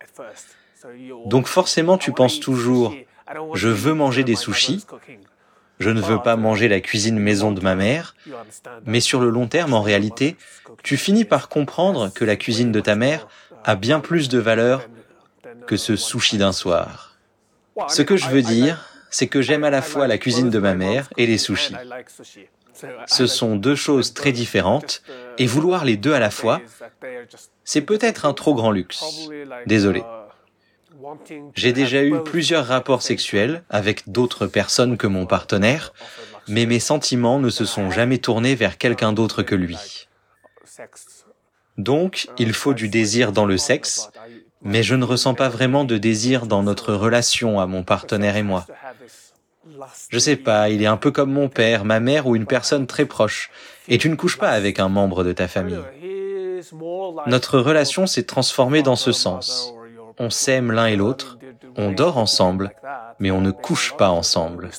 Donc 1.26 1.48
forcément 1.48 1.98
tu 1.98 2.14
penses 2.14 2.40
toujours, 2.40 2.96
je 3.54 3.68
veux 3.68 3.94
manger 3.94 4.24
des 4.24 4.36
sushis, 4.36 4.86
je 5.80 5.90
ne 5.90 6.02
veux 6.02 6.22
pas 6.22 6.36
manger 6.36 6.68
la 6.68 6.82
cuisine 6.82 7.18
maison 7.20 7.52
de 7.52 7.62
ma 7.62 7.76
mère, 7.76 8.16
mais 8.86 9.00
sur 9.00 9.22
le 9.22 9.30
long 9.30 9.48
terme, 9.48 9.74
en 9.74 9.82
réalité, 9.82 10.36
tu 10.84 10.98
finis 10.98 11.26
par 11.26 11.50
comprendre 11.50 12.12
que 12.14 12.26
la 12.26 12.36
cuisine 12.36 12.72
de 12.72 12.80
ta 12.82 12.96
mère 12.96 13.28
a 13.64 13.76
bien 13.76 14.00
plus 14.00 14.30
de 14.30 14.40
valeur 14.40 14.88
que 15.68 15.78
ce 15.78 15.96
sushi 15.96 16.38
d'un 16.38 16.52
soir. 16.52 17.18
Ce 17.88 18.02
que 18.02 18.18
je 18.18 18.28
veux 18.28 18.42
dire, 18.42 18.90
c'est 19.10 19.28
que 19.28 19.42
j'aime 19.42 19.64
à 19.64 19.70
la 19.70 19.82
fois 19.82 20.08
la 20.08 20.18
cuisine 20.18 20.50
de 20.50 20.60
ma 20.60 20.76
mère 20.76 21.10
et 21.18 21.26
les 21.26 21.38
sushis. 21.38 21.76
Ce 23.08 23.28
sont 23.28 23.56
deux 23.56 23.76
choses 23.76 24.14
très 24.14 24.32
différentes, 24.32 25.02
et 25.38 25.46
vouloir 25.46 25.86
les 25.86 25.98
deux 25.98 26.14
à 26.14 26.20
la 26.20 26.30
fois, 26.30 26.62
c'est 27.64 27.82
peut-être 27.82 28.26
un 28.26 28.34
trop 28.34 28.54
grand 28.54 28.72
luxe. 28.72 29.30
Désolé. 29.66 30.04
J'ai 31.56 31.74
déjà 31.74 32.04
eu 32.04 32.22
plusieurs 32.24 32.66
rapports 32.66 33.02
sexuels 33.02 33.64
avec 33.70 34.10
d'autres 34.10 34.48
personnes 34.48 34.98
que 34.98 35.08
mon 35.08 35.26
partenaire, 35.26 35.94
mais 36.48 36.66
mes 36.66 36.80
sentiments 36.80 37.40
ne 37.40 37.50
se 37.50 37.66
sont 37.66 37.92
jamais 37.92 38.18
tournés 38.18 38.56
vers 38.56 38.78
quelqu'un 38.78 39.14
d'autre 39.14 39.44
que 39.44 39.56
lui. 39.56 40.08
Donc, 41.78 42.28
il 42.38 42.54
faut 42.54 42.74
du 42.74 42.90
désir 42.90 43.32
dans 43.32 43.46
le 43.46 43.58
sexe, 43.58 44.10
mais 44.62 44.84
je 44.84 44.96
ne 44.96 45.06
ressens 45.06 45.36
pas 45.36 45.50
vraiment 45.50 45.86
de 45.86 45.98
désir 45.98 46.46
dans 46.46 46.64
notre 46.64 46.94
relation 46.94 47.60
à 47.60 47.68
mon 47.68 47.84
partenaire 47.84 48.36
et 48.36 48.44
moi. 48.44 48.66
Je 50.10 50.20
sais 50.20 50.36
pas, 50.36 50.70
il 50.70 50.82
est 50.82 50.88
un 50.88 50.98
peu 50.98 51.12
comme 51.12 51.32
mon 51.32 51.48
père, 51.48 51.86
ma 51.86 52.00
mère 52.00 52.28
ou 52.28 52.36
une 52.36 52.46
personne 52.46 52.88
très 52.88 53.06
proche. 53.06 53.50
Et 53.88 53.98
tu 53.98 54.10
ne 54.10 54.16
couches 54.16 54.38
pas 54.38 54.50
avec 54.50 54.80
un 54.80 54.90
membre 54.90 55.24
de 55.24 55.32
ta 55.32 55.48
famille. 55.48 55.80
Notre 57.28 57.60
relation 57.60 58.08
s'est 58.08 58.24
transformée 58.24 58.82
dans 58.82 58.98
ce 58.98 59.12
sens. 59.12 59.74
On 60.22 60.30
s'aime 60.30 60.74
l'un 60.74 60.88
et 60.88 60.98
l'autre, 60.98 61.38
on 61.78 61.92
dort 61.92 62.18
ensemble, 62.18 62.72
mais 63.20 63.32
on 63.32 63.40
ne 63.40 63.52
couche 63.52 63.96
pas 63.96 64.10
ensemble. 64.10 64.70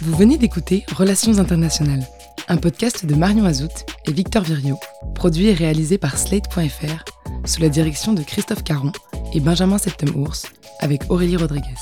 Vous 0.00 0.16
venez 0.16 0.38
d'écouter 0.38 0.86
Relations 0.96 1.38
internationales, 1.38 2.06
un 2.48 2.56
podcast 2.56 3.04
de 3.04 3.14
Marion 3.14 3.44
Azout 3.44 3.84
et 4.06 4.12
Victor 4.12 4.42
Virio, 4.42 4.78
produit 5.14 5.48
et 5.48 5.54
réalisé 5.54 5.98
par 5.98 6.16
Slate.fr, 6.16 7.04
sous 7.44 7.60
la 7.60 7.68
direction 7.68 8.14
de 8.14 8.22
Christophe 8.22 8.64
Caron 8.64 8.92
et 9.34 9.40
Benjamin 9.40 9.76
Septem-Ours, 9.76 10.46
avec 10.80 11.02
Aurélie 11.10 11.36
Rodriguez. 11.36 11.74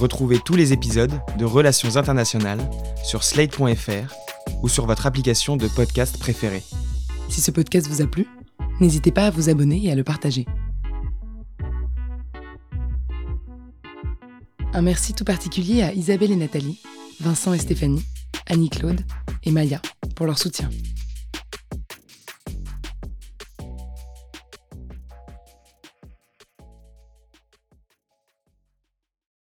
Retrouvez 0.00 0.38
tous 0.42 0.54
les 0.54 0.72
épisodes 0.72 1.20
de 1.38 1.44
Relations 1.44 1.96
internationales 1.96 2.58
sur 3.04 3.22
Slate.fr 3.22 4.14
ou 4.62 4.68
sur 4.70 4.86
votre 4.86 5.04
application 5.04 5.58
de 5.58 5.68
podcast 5.68 6.18
préférée. 6.18 6.62
Si 7.28 7.42
ce 7.42 7.50
podcast 7.50 7.86
vous 7.86 8.00
a 8.00 8.06
plu, 8.06 8.26
n'hésitez 8.80 9.12
pas 9.12 9.26
à 9.26 9.30
vous 9.30 9.50
abonner 9.50 9.84
et 9.84 9.92
à 9.92 9.94
le 9.94 10.02
partager. 10.02 10.46
Un 14.72 14.80
merci 14.80 15.12
tout 15.12 15.24
particulier 15.24 15.82
à 15.82 15.92
Isabelle 15.92 16.32
et 16.32 16.36
Nathalie 16.36 16.80
Vincent 17.20 17.52
et 17.52 17.58
Stéphanie, 17.58 18.06
Annie-Claude 18.46 19.02
et 19.44 19.50
Maya 19.50 19.82
pour 20.16 20.24
leur 20.24 20.38
soutien. 20.38 20.70